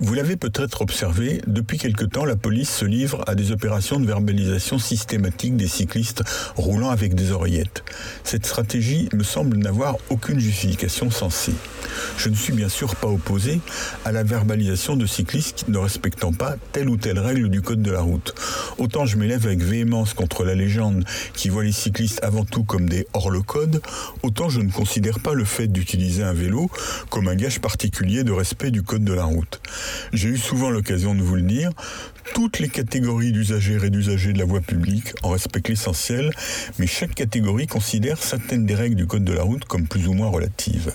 Vous 0.00 0.14
l'avez 0.14 0.36
peut-être 0.36 0.82
observé, 0.82 1.42
depuis 1.46 1.78
quelque 1.78 2.04
temps, 2.04 2.24
la 2.24 2.36
police 2.36 2.70
se 2.70 2.84
livre 2.84 3.22
à 3.26 3.34
des 3.34 3.52
opérations 3.52 4.00
de 4.00 4.06
verbalisation 4.06 4.78
systématique 4.78 5.56
des 5.56 5.68
cyclistes 5.68 6.22
roulant 6.56 6.90
avec 6.90 7.14
des 7.14 7.30
oreillettes. 7.30 7.84
Cette 8.24 8.46
stratégie 8.46 9.08
me 9.12 9.22
semble 9.22 9.56
n'avoir 9.58 9.96
aucune 10.10 10.40
justification 10.40 11.10
sensée. 11.10 11.54
Je 12.16 12.28
ne 12.28 12.34
suis 12.34 12.52
bien 12.52 12.68
sûr 12.68 12.96
pas 12.96 13.08
opposé 13.08 13.60
à 14.04 14.12
la 14.12 14.22
verbalisation 14.22 14.96
de 14.96 15.06
cyclistes 15.06 15.68
ne 15.68 15.78
respectant 15.78 16.32
pas 16.32 16.56
telle 16.72 16.88
ou 16.88 16.96
telle 16.96 17.18
règle 17.18 17.48
du 17.48 17.62
code 17.62 17.82
de 17.82 17.90
la 17.90 18.00
route. 18.00 18.34
Autant 18.78 19.06
je 19.06 19.16
m'élève 19.16 19.46
avec 19.46 19.62
véhémence 19.62 20.14
contre 20.14 20.44
la 20.44 20.54
légende 20.54 21.04
qui 21.34 21.48
voit 21.48 21.64
les 21.64 21.72
cyclistes 21.72 22.20
avant 22.22 22.44
tout 22.44 22.64
comme 22.64 22.88
des 22.88 23.06
hors-le-code, 23.12 23.82
autant 24.22 24.48
je 24.48 24.60
ne 24.60 24.70
considère 24.70 25.20
pas 25.20 25.34
le 25.34 25.44
fait 25.44 25.68
d'utiliser 25.68 26.22
un 26.22 26.32
vélo 26.32 26.70
comme 27.10 27.28
un 27.28 27.34
gage 27.34 27.60
particulier 27.60 28.24
de 28.24 28.32
respect 28.32 28.70
du 28.70 28.82
code 28.82 29.04
de 29.04 29.12
la 29.12 29.24
route. 29.24 29.60
J'ai 30.12 30.28
eu 30.28 30.36
souvent 30.36 30.70
l'occasion 30.70 31.14
de 31.14 31.22
vous 31.22 31.36
le 31.36 31.42
dire, 31.42 31.70
toutes 32.34 32.58
les 32.60 32.68
catégories 32.68 33.32
d'usagers 33.32 33.78
et 33.84 33.90
d'usagers 33.90 34.32
de 34.32 34.38
la 34.38 34.44
voie 34.44 34.60
publique 34.60 35.12
en 35.22 35.30
respectent 35.30 35.68
l'essentiel, 35.68 36.30
mais 36.78 36.86
chaque 36.86 37.14
catégorie 37.14 37.66
considère 37.66 38.22
certaines 38.22 38.64
des 38.64 38.74
règles 38.74 38.96
du 38.96 39.06
code 39.06 39.24
de 39.24 39.32
la 39.32 39.42
route 39.42 39.64
comme 39.64 39.86
plus 39.86 40.06
ou 40.08 40.14
moins 40.14 40.28
relatives. 40.28 40.92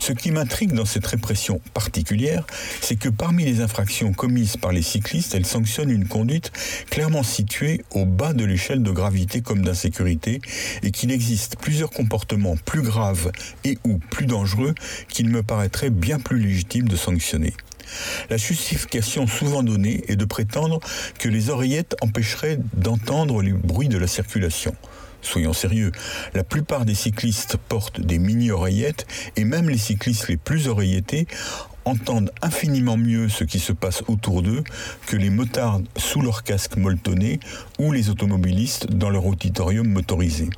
Ce 0.00 0.12
qui 0.12 0.30
m'intrigue 0.30 0.72
dans 0.72 0.84
cette 0.84 1.06
répression 1.06 1.60
particulière, 1.74 2.44
c'est 2.80 2.96
que 2.96 3.08
parmi 3.08 3.44
les 3.44 3.60
infractions 3.60 4.12
commises 4.12 4.56
par 4.56 4.72
les 4.72 4.82
cyclistes, 4.82 5.34
elles 5.34 5.46
sanctionnent 5.46 5.90
une 5.90 6.08
conduite 6.08 6.52
clairement 6.90 7.22
située 7.22 7.82
au 7.92 8.04
bas 8.04 8.32
de 8.32 8.44
l'échelle 8.44 8.82
de 8.82 8.90
gravité 8.90 9.40
comme 9.40 9.62
d'insécurité 9.62 10.40
et 10.82 10.90
qu'il 10.90 11.12
existe 11.12 11.56
plusieurs 11.58 11.90
comportements 11.90 12.56
plus 12.64 12.82
graves 12.82 13.30
et 13.64 13.78
ou 13.84 13.98
plus 13.98 14.26
dangereux 14.26 14.74
qu'il 15.08 15.28
me 15.28 15.42
paraîtrait 15.42 15.90
bien 15.90 16.18
plus 16.18 16.38
légitime 16.38 16.88
de 16.88 16.96
sanctionner. 16.96 17.54
La 18.30 18.36
justification 18.36 19.26
souvent 19.26 19.62
donnée 19.62 20.04
est 20.08 20.16
de 20.16 20.24
prétendre 20.24 20.80
que 21.18 21.28
les 21.28 21.50
oreillettes 21.50 21.96
empêcheraient 22.00 22.58
d'entendre 22.74 23.42
les 23.42 23.52
bruits 23.52 23.88
de 23.88 23.98
la 23.98 24.06
circulation. 24.06 24.74
Soyons 25.20 25.52
sérieux, 25.52 25.92
la 26.34 26.44
plupart 26.44 26.84
des 26.84 26.94
cyclistes 26.94 27.56
portent 27.68 28.00
des 28.00 28.18
mini-oreillettes 28.18 29.06
et 29.36 29.44
même 29.44 29.68
les 29.68 29.78
cyclistes 29.78 30.28
les 30.28 30.36
plus 30.36 30.68
oreillettés 30.68 31.26
entendent 31.88 32.30
infiniment 32.42 32.96
mieux 32.96 33.28
ce 33.28 33.44
qui 33.44 33.58
se 33.58 33.72
passe 33.72 34.02
autour 34.08 34.42
d'eux 34.42 34.62
que 35.06 35.16
les 35.16 35.30
motards 35.30 35.80
sous 35.96 36.20
leur 36.20 36.42
casque 36.42 36.76
molletonné 36.76 37.40
ou 37.78 37.92
les 37.92 38.10
automobilistes 38.10 38.90
dans 38.90 39.10
leur 39.10 39.26
auditorium 39.26 39.88
motorisé. 39.88 40.50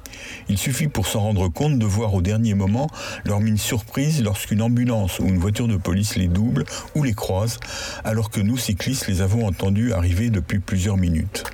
Il 0.48 0.58
suffit 0.58 0.88
pour 0.88 1.06
s'en 1.06 1.20
rendre 1.20 1.48
compte 1.48 1.78
de 1.78 1.86
voir 1.86 2.14
au 2.14 2.22
dernier 2.22 2.54
moment 2.54 2.88
leur 3.24 3.40
mine 3.40 3.58
surprise 3.58 4.22
lorsqu'une 4.22 4.62
ambulance 4.62 5.18
ou 5.20 5.26
une 5.26 5.38
voiture 5.38 5.68
de 5.68 5.76
police 5.76 6.16
les 6.16 6.28
double 6.28 6.64
ou 6.94 7.02
les 7.02 7.14
croise, 7.14 7.58
alors 8.04 8.30
que 8.30 8.40
nous 8.40 8.56
cyclistes 8.56 9.06
les 9.06 9.20
avons 9.20 9.46
entendus 9.46 9.92
arriver 9.92 10.30
depuis 10.30 10.58
plusieurs 10.58 10.96
minutes. 10.96 11.44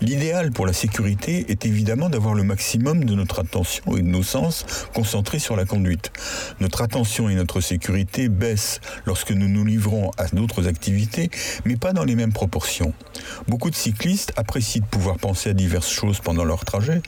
L'idéal 0.00 0.50
pour 0.50 0.66
la 0.66 0.72
sécurité 0.72 1.46
est 1.48 1.66
évidemment 1.66 2.08
d'avoir 2.08 2.34
le 2.34 2.42
maximum 2.42 3.04
de 3.04 3.14
notre 3.14 3.40
attention 3.40 3.96
et 3.96 4.02
de 4.02 4.08
nos 4.08 4.22
sens 4.22 4.66
concentrés 4.94 5.38
sur 5.38 5.56
la 5.56 5.64
conduite. 5.64 6.12
Notre 6.60 6.82
attention 6.82 7.28
et 7.28 7.34
notre 7.34 7.60
sécurité 7.60 8.28
baissent 8.28 8.80
lorsque 9.06 9.30
nous 9.30 9.48
nous 9.48 9.64
livrons 9.64 10.10
à 10.18 10.26
d'autres 10.28 10.66
activités, 10.68 11.30
mais 11.64 11.76
pas 11.76 11.92
dans 11.92 12.04
les 12.04 12.14
mêmes 12.14 12.32
proportions. 12.32 12.92
Beaucoup 13.48 13.70
de 13.70 13.76
cyclistes 13.76 14.32
apprécient 14.36 14.82
de 14.82 14.86
pouvoir 14.86 15.18
penser 15.18 15.50
à 15.50 15.54
diverses 15.54 15.90
choses 15.90 16.20
pendant 16.20 16.44
leur 16.44 16.64
trajet, 16.64 17.00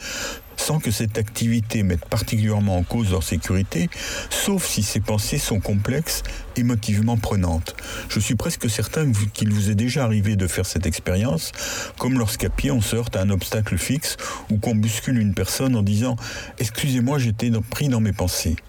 sans 0.57 0.79
que 0.79 0.91
cette 0.91 1.19
activité 1.19 1.83
mette 1.83 2.05
particulièrement 2.05 2.77
en 2.79 2.83
cause 2.83 3.11
leur 3.11 3.23
sécurité, 3.23 3.89
sauf 4.31 4.67
si 4.67 4.83
ces 4.83 5.01
pensées 5.01 5.39
sont 5.39 5.61
complexes, 5.61 6.23
émotivement 6.57 7.17
prenantes. 7.17 7.77
Je 8.09 8.21
suis 8.21 8.35
presque 8.35 8.69
certain 8.69 9.11
qu'il 9.33 9.53
vous 9.53 9.71
est 9.71 9.75
déjà 9.75 10.05
arrivé 10.05 10.37
de 10.37 10.47
faire 10.47 10.67
cette 10.67 10.87
expérience, 10.87 11.53
comme 11.99 12.19
lorsqu'à 12.19 12.49
pied 12.49 12.71
on 12.71 12.81
se 12.81 12.97
heurte 12.97 13.17
à 13.17 13.23
un 13.23 13.31
obstacle 13.31 13.79
fixe 13.79 14.17
ou 14.51 14.59
qu'on 14.59 14.75
bouscule 14.75 15.19
une 15.19 15.35
personne 15.35 15.77
en 15.77 15.83
disant⁇ 15.83 16.15
Excusez-moi, 16.59 17.19
j'étais 17.19 17.51
pris 17.71 17.89
dans 17.89 18.01
mes 18.01 18.13
pensées⁇ 18.13 18.51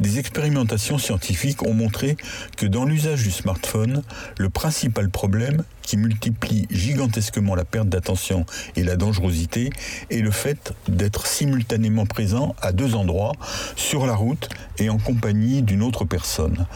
des 0.00 0.18
expérimentations 0.18 0.98
scientifiques 0.98 1.62
ont 1.62 1.74
montré 1.74 2.16
que 2.56 2.66
dans 2.66 2.84
l'usage 2.84 3.22
du 3.22 3.30
smartphone, 3.30 4.02
le 4.38 4.50
principal 4.50 5.10
problème 5.10 5.64
qui 5.82 5.96
multiplie 5.96 6.66
gigantesquement 6.70 7.54
la 7.54 7.64
perte 7.64 7.88
d'attention 7.88 8.46
et 8.76 8.84
la 8.84 8.96
dangerosité 8.96 9.70
est 10.10 10.20
le 10.20 10.30
fait 10.30 10.72
d'être 10.88 11.26
simultanément 11.26 12.06
présent 12.06 12.54
à 12.62 12.72
deux 12.72 12.94
endroits, 12.94 13.32
sur 13.76 14.06
la 14.06 14.14
route 14.14 14.48
et 14.78 14.90
en 14.90 14.98
compagnie 14.98 15.62
d'une 15.62 15.82
autre 15.82 16.04
personne. 16.04 16.66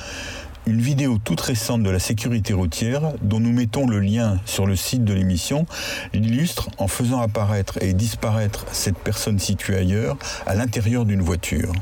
Une 0.67 0.81
vidéo 0.81 1.19
toute 1.23 1.41
récente 1.41 1.85
de 1.85 1.91
la 1.91 2.01
sécurité 2.01 2.53
routière, 2.53 3.13
dont 3.23 3.39
nous 3.39 3.53
mettons 3.53 3.87
le 3.87 4.01
lien 4.01 4.41
sur 4.47 4.67
le 4.67 4.75
site 4.75 5.05
de 5.05 5.15
l'émission, 5.15 5.65
l'illustre 6.13 6.71
en 6.79 6.89
faisant 6.89 7.21
apparaître 7.21 7.81
et 7.81 7.93
disparaître 7.93 8.67
cette 8.73 8.99
personne 8.99 9.39
située 9.39 9.77
ailleurs, 9.77 10.17
à 10.45 10.57
l'intérieur 10.57 11.05
d'une 11.05 11.23
voiture. 11.23 11.73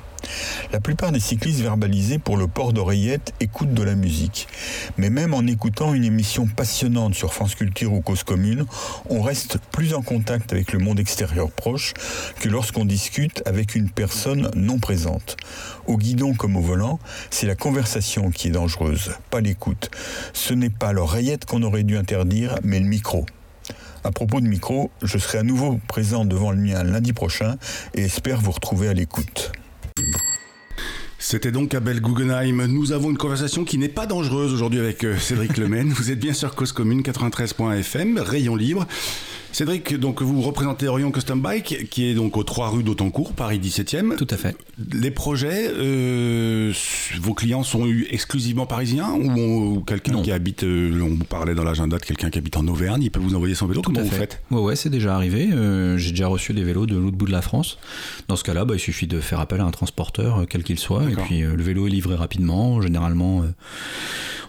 La 0.72 0.80
plupart 0.80 1.12
des 1.12 1.20
cyclistes 1.20 1.60
verbalisés 1.60 2.18
pour 2.18 2.36
le 2.36 2.48
port 2.48 2.72
d'oreillettes 2.72 3.32
écoutent 3.40 3.74
de 3.74 3.82
la 3.82 3.94
musique. 3.94 4.48
Mais 4.96 5.10
même 5.10 5.34
en 5.34 5.46
écoutant 5.46 5.94
une 5.94 6.04
émission 6.04 6.46
passionnante 6.46 7.14
sur 7.14 7.32
France 7.32 7.54
Culture 7.54 7.92
ou 7.92 8.00
Cause 8.00 8.24
Commune, 8.24 8.66
on 9.08 9.22
reste 9.22 9.58
plus 9.72 9.94
en 9.94 10.02
contact 10.02 10.52
avec 10.52 10.72
le 10.72 10.78
monde 10.78 11.00
extérieur 11.00 11.50
proche 11.50 11.94
que 12.40 12.48
lorsqu'on 12.48 12.84
discute 12.84 13.42
avec 13.46 13.74
une 13.74 13.90
personne 13.90 14.50
non 14.54 14.78
présente. 14.78 15.36
Au 15.86 15.96
guidon 15.96 16.34
comme 16.34 16.56
au 16.56 16.60
volant, 16.60 16.98
c'est 17.30 17.46
la 17.46 17.54
conversation 17.54 18.30
qui 18.30 18.48
est 18.48 18.52
dangereuse, 18.52 19.12
pas 19.30 19.40
l'écoute. 19.40 19.90
Ce 20.32 20.54
n'est 20.54 20.70
pas 20.70 20.92
l'oreillette 20.92 21.44
qu'on 21.44 21.62
aurait 21.62 21.82
dû 21.82 21.96
interdire, 21.96 22.56
mais 22.62 22.80
le 22.80 22.86
micro. 22.86 23.26
À 24.04 24.10
propos 24.10 24.40
de 24.40 24.46
micro, 24.46 24.90
je 25.02 25.16
serai 25.16 25.38
à 25.38 25.42
nouveau 25.42 25.80
présent 25.88 26.26
devant 26.26 26.50
le 26.50 26.58
mien 26.58 26.82
lundi 26.84 27.14
prochain 27.14 27.56
et 27.94 28.02
espère 28.02 28.40
vous 28.40 28.50
retrouver 28.50 28.88
à 28.88 28.92
l'écoute. 28.92 29.52
C'était 31.26 31.52
donc 31.52 31.72
Abel 31.72 32.02
Guggenheim. 32.02 32.66
Nous 32.66 32.92
avons 32.92 33.08
une 33.08 33.16
conversation 33.16 33.64
qui 33.64 33.78
n'est 33.78 33.88
pas 33.88 34.04
dangereuse 34.04 34.52
aujourd'hui 34.52 34.78
avec 34.78 35.04
euh, 35.04 35.16
Cédric 35.16 35.56
Lemaine. 35.56 35.88
Vous 35.88 36.10
êtes 36.10 36.18
bien 36.18 36.34
sur 36.34 36.54
Cause 36.54 36.72
Commune 36.72 37.00
93.fm, 37.00 38.18
rayon 38.18 38.56
libre. 38.56 38.86
Cédric, 39.54 39.94
donc 40.00 40.20
vous 40.20 40.42
représentez 40.42 40.88
Orion 40.88 41.12
Custom 41.12 41.40
Bike, 41.40 41.88
qui 41.88 42.06
est 42.10 42.14
donc 42.14 42.36
aux 42.36 42.42
3 42.42 42.70
rue 42.70 42.82
d'Autancourt, 42.82 43.32
Paris 43.34 43.60
17e. 43.60 44.16
Tout 44.16 44.26
à 44.30 44.36
fait. 44.36 44.56
Les 44.92 45.12
projets, 45.12 45.70
euh, 45.72 46.72
vos 47.20 47.34
clients 47.34 47.62
sont 47.62 47.86
exclusivement 48.10 48.66
parisiens 48.66 49.12
ou, 49.12 49.80
quelqu'un 49.86 50.20
qui 50.22 50.32
habite, 50.32 50.64
euh, 50.64 51.00
on 51.00 51.10
vous 51.10 51.24
parlait 51.24 51.54
dans 51.54 51.62
l'agenda 51.62 51.98
de 51.98 52.02
quelqu'un 52.02 52.30
qui 52.30 52.38
habite 52.38 52.56
en 52.56 52.66
Auvergne, 52.66 53.00
il 53.04 53.10
peut 53.12 53.20
vous 53.20 53.36
envoyer 53.36 53.54
son 53.54 53.68
vélo 53.68 53.80
Tout 53.80 53.92
Comment 53.92 54.00
à 54.00 54.02
vous 54.02 54.10
fait. 54.10 54.16
faites? 54.16 54.42
Ouais, 54.50 54.60
ouais, 54.60 54.74
c'est 54.74 54.90
déjà 54.90 55.14
arrivé. 55.14 55.48
Euh, 55.52 55.96
J'ai 55.98 56.10
déjà 56.10 56.26
reçu 56.26 56.52
des 56.52 56.64
vélos 56.64 56.86
de 56.86 56.96
l'autre 56.96 57.16
bout 57.16 57.26
de 57.26 57.32
la 57.32 57.42
France. 57.42 57.78
Dans 58.26 58.34
ce 58.34 58.42
cas-là, 58.42 58.64
bah, 58.64 58.74
il 58.74 58.80
suffit 58.80 59.06
de 59.06 59.20
faire 59.20 59.38
appel 59.38 59.60
à 59.60 59.64
un 59.64 59.70
transporteur, 59.70 60.40
euh, 60.40 60.44
quel 60.50 60.64
qu'il 60.64 60.80
soit, 60.80 61.04
et 61.08 61.14
puis 61.14 61.42
le 61.42 61.62
vélo 61.62 61.86
est 61.86 61.90
livré 61.90 62.16
rapidement, 62.16 62.82
généralement 62.82 63.44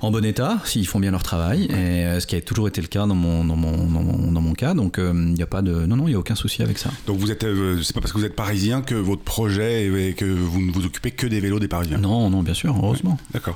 en 0.02 0.10
bon 0.12 0.26
état, 0.26 0.58
s'ils 0.66 0.88
font 0.88 1.00
bien 1.00 1.12
leur 1.12 1.24
travail, 1.24 1.66
et 1.66 2.20
ce 2.20 2.26
qui 2.26 2.36
a 2.36 2.42
toujours 2.42 2.68
été 2.68 2.82
le 2.82 2.88
cas 2.88 3.06
dans 3.06 3.16
mon, 3.16 3.46
dans 3.46 3.56
mon, 3.56 3.78
dans 3.78 4.02
mon, 4.02 4.32
dans 4.32 4.42
mon 4.42 4.54
cas. 4.54 4.74
Donc, 4.74 4.95
euh, 5.00 5.14
il 5.16 5.34
n'y 5.34 5.44
a 5.44 5.48
pas 5.48 5.62
de, 5.62 5.86
non, 5.86 5.96
non, 5.96 6.08
il 6.08 6.12
y 6.12 6.16
a 6.16 6.20
aucun 6.20 6.36
souci 6.36 6.62
avec 6.62 6.78
ça. 6.78 6.90
Donc 7.08 7.18
vous 7.20 7.32
êtes, 7.32 7.44
euh, 7.44 7.82
c'est 7.82 7.94
pas 7.94 8.02
parce 8.02 8.12
que 8.14 8.18
vous 8.18 8.26
êtes 8.26 8.36
parisien 8.36 8.82
que 8.82 8.96
votre 8.96 9.22
projet 9.22 9.86
est 10.10 10.14
que 10.14 10.26
vous 10.26 10.62
ne 10.62 10.72
vous 10.72 10.86
occupez 10.86 11.12
que 11.12 11.28
des 11.28 11.40
vélos 11.40 11.60
des 11.60 11.68
parisiens. 11.68 11.98
Non, 11.98 12.30
non, 12.30 12.44
bien 12.44 12.54
sûr, 12.54 12.76
heureusement. 12.76 13.18
D'accord. 13.34 13.56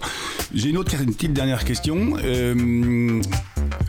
J'ai 0.54 0.70
une 0.70 0.78
autre, 0.78 0.94
une 1.02 1.14
petite 1.14 1.34
dernière 1.34 1.64
question. 1.66 2.14
Euh, 2.24 3.22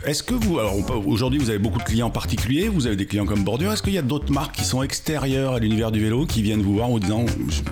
Est-ce 0.05 0.23
que 0.23 0.33
vous, 0.33 0.59
alors 0.59 0.75
aujourd'hui 1.05 1.39
vous 1.39 1.49
avez 1.49 1.59
beaucoup 1.59 1.79
de 1.79 1.83
clients 1.83 2.09
particuliers, 2.09 2.67
vous 2.67 2.87
avez 2.87 2.95
des 2.95 3.05
clients 3.05 3.25
comme 3.25 3.43
Bordure. 3.43 3.71
Est-ce 3.71 3.83
qu'il 3.83 3.93
y 3.93 3.97
a 3.97 4.01
d'autres 4.03 4.31
marques 4.31 4.55
qui 4.55 4.63
sont 4.63 4.81
extérieures 4.83 5.53
à 5.53 5.59
l'univers 5.59 5.91
du 5.91 5.99
vélo 5.99 6.25
qui 6.25 6.41
viennent 6.41 6.61
vous 6.61 6.73
voir 6.73 6.87
en 6.87 6.91
vous 6.91 6.99
disant 6.99 7.25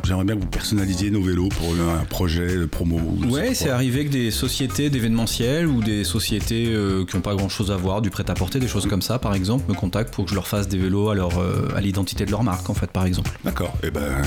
j'aimerais 0.04 0.26
bien 0.26 0.36
que 0.36 0.42
vous 0.42 0.48
personnalisiez 0.48 1.10
nos 1.12 1.22
vélos 1.22 1.50
pour 1.50 1.74
un 1.74 2.04
projet 2.06 2.56
de 2.58 2.65
promo 2.65 3.00
Ouais, 3.30 3.54
c'est 3.54 3.70
arrivé 3.70 4.06
que 4.06 4.12
des 4.12 4.32
sociétés 4.32 4.89
d'événementiel 4.89 5.68
ou 5.68 5.82
des 5.82 6.04
sociétés 6.04 6.68
euh, 6.70 7.06
qui 7.06 7.15
n'ont 7.15 7.22
pas 7.22 7.36
grand 7.36 7.50
chose 7.50 7.72
à 7.72 7.78
voir, 7.78 8.02
du 8.02 8.10
prêt-à-porter, 8.10 8.60
des 8.60 8.68
choses 8.68 8.88
comme 8.88 9.02
ça, 9.02 9.20
par 9.20 9.34
exemple, 9.34 9.68
me 9.69 9.73
contactent 9.75 10.13
pour 10.13 10.25
que 10.25 10.32
je 10.32 10.36
leur 10.36 10.47
fasse 10.47 10.67
des 10.67 10.77
vélos 10.77 11.10
à, 11.10 11.15
leur, 11.15 11.39
euh, 11.39 11.69
à 11.75 11.82
l'identité 11.82 12.25
de 12.25 12.32
leur 12.32 12.43
marque, 12.43 12.69
en 12.69 12.73
fait, 12.73 12.91
par 12.91 13.05
exemple. 13.05 13.32
D'accord. 13.45 13.73
Et 13.84 13.91
ben 13.91 14.21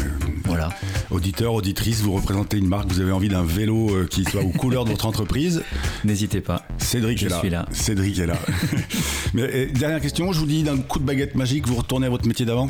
voilà. 0.44 0.70
Auditeur, 1.10 1.52
auditrice, 1.54 2.00
vous 2.00 2.12
représentez 2.12 2.56
une 2.56 2.68
marque, 2.68 2.90
vous 2.90 3.00
avez 3.00 3.12
envie 3.12 3.28
d'un 3.28 3.42
vélo 3.44 3.90
euh, 3.90 4.06
qui 4.06 4.24
soit 4.24 4.42
aux 4.42 4.50
couleurs 4.50 4.84
de 4.84 4.90
votre 4.90 5.06
entreprise. 5.06 5.62
N'hésitez 6.04 6.40
pas. 6.40 6.62
Cédric 6.78 7.18
Je 7.18 7.26
est 7.26 7.30
là. 7.30 7.38
suis 7.40 7.50
là. 7.50 7.66
Cédric 7.72 8.18
est 8.18 8.26
là. 8.26 8.38
Mais 9.34 9.42
euh, 9.42 9.66
dernière 9.72 10.00
question, 10.00 10.32
je 10.32 10.38
vous 10.38 10.46
dis 10.46 10.62
d'un 10.62 10.78
coup 10.78 10.98
de 10.98 11.04
baguette 11.04 11.34
magique, 11.34 11.66
vous 11.66 11.76
retournez 11.76 12.06
à 12.06 12.10
votre 12.10 12.26
métier 12.26 12.46
d'avant? 12.46 12.68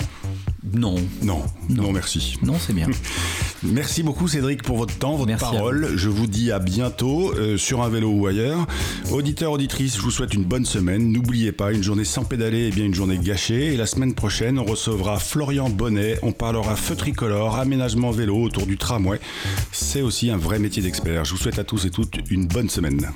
Non. 0.74 0.96
Non, 1.22 1.42
non, 1.68 1.92
merci. 1.92 2.38
Non, 2.42 2.54
c'est 2.58 2.72
bien. 2.72 2.88
Merci 3.64 4.02
beaucoup 4.02 4.26
Cédric 4.26 4.64
pour 4.64 4.76
votre 4.76 4.96
temps, 4.98 5.14
votre 5.14 5.28
Merci 5.28 5.44
parole. 5.44 5.92
Je 5.94 6.08
vous 6.08 6.26
dis 6.26 6.50
à 6.50 6.58
bientôt 6.58 7.32
euh, 7.32 7.56
sur 7.56 7.82
un 7.82 7.88
vélo 7.88 8.10
ou 8.10 8.26
ailleurs. 8.26 8.66
Auditeurs, 9.12 9.52
auditrices, 9.52 9.96
je 9.96 10.02
vous 10.02 10.10
souhaite 10.10 10.34
une 10.34 10.42
bonne 10.42 10.64
semaine. 10.64 11.12
N'oubliez 11.12 11.52
pas, 11.52 11.72
une 11.72 11.82
journée 11.82 12.04
sans 12.04 12.24
pédaler 12.24 12.68
est 12.68 12.70
bien 12.72 12.86
une 12.86 12.94
journée 12.94 13.18
gâchée. 13.18 13.74
Et 13.74 13.76
la 13.76 13.86
semaine 13.86 14.14
prochaine, 14.14 14.58
on 14.58 14.64
recevra 14.64 15.20
Florian 15.20 15.70
Bonnet. 15.70 16.18
On 16.22 16.32
parlera 16.32 16.74
feu 16.74 16.96
tricolore, 16.96 17.56
aménagement 17.56 18.10
vélo 18.10 18.36
autour 18.42 18.66
du 18.66 18.78
tramway. 18.78 19.20
C'est 19.70 20.02
aussi 20.02 20.30
un 20.30 20.38
vrai 20.38 20.58
métier 20.58 20.82
d'expert. 20.82 21.24
Je 21.24 21.30
vous 21.30 21.38
souhaite 21.38 21.60
à 21.60 21.64
tous 21.64 21.84
et 21.86 21.90
toutes 21.90 22.18
une 22.30 22.48
bonne 22.48 22.68
semaine. 22.68 23.12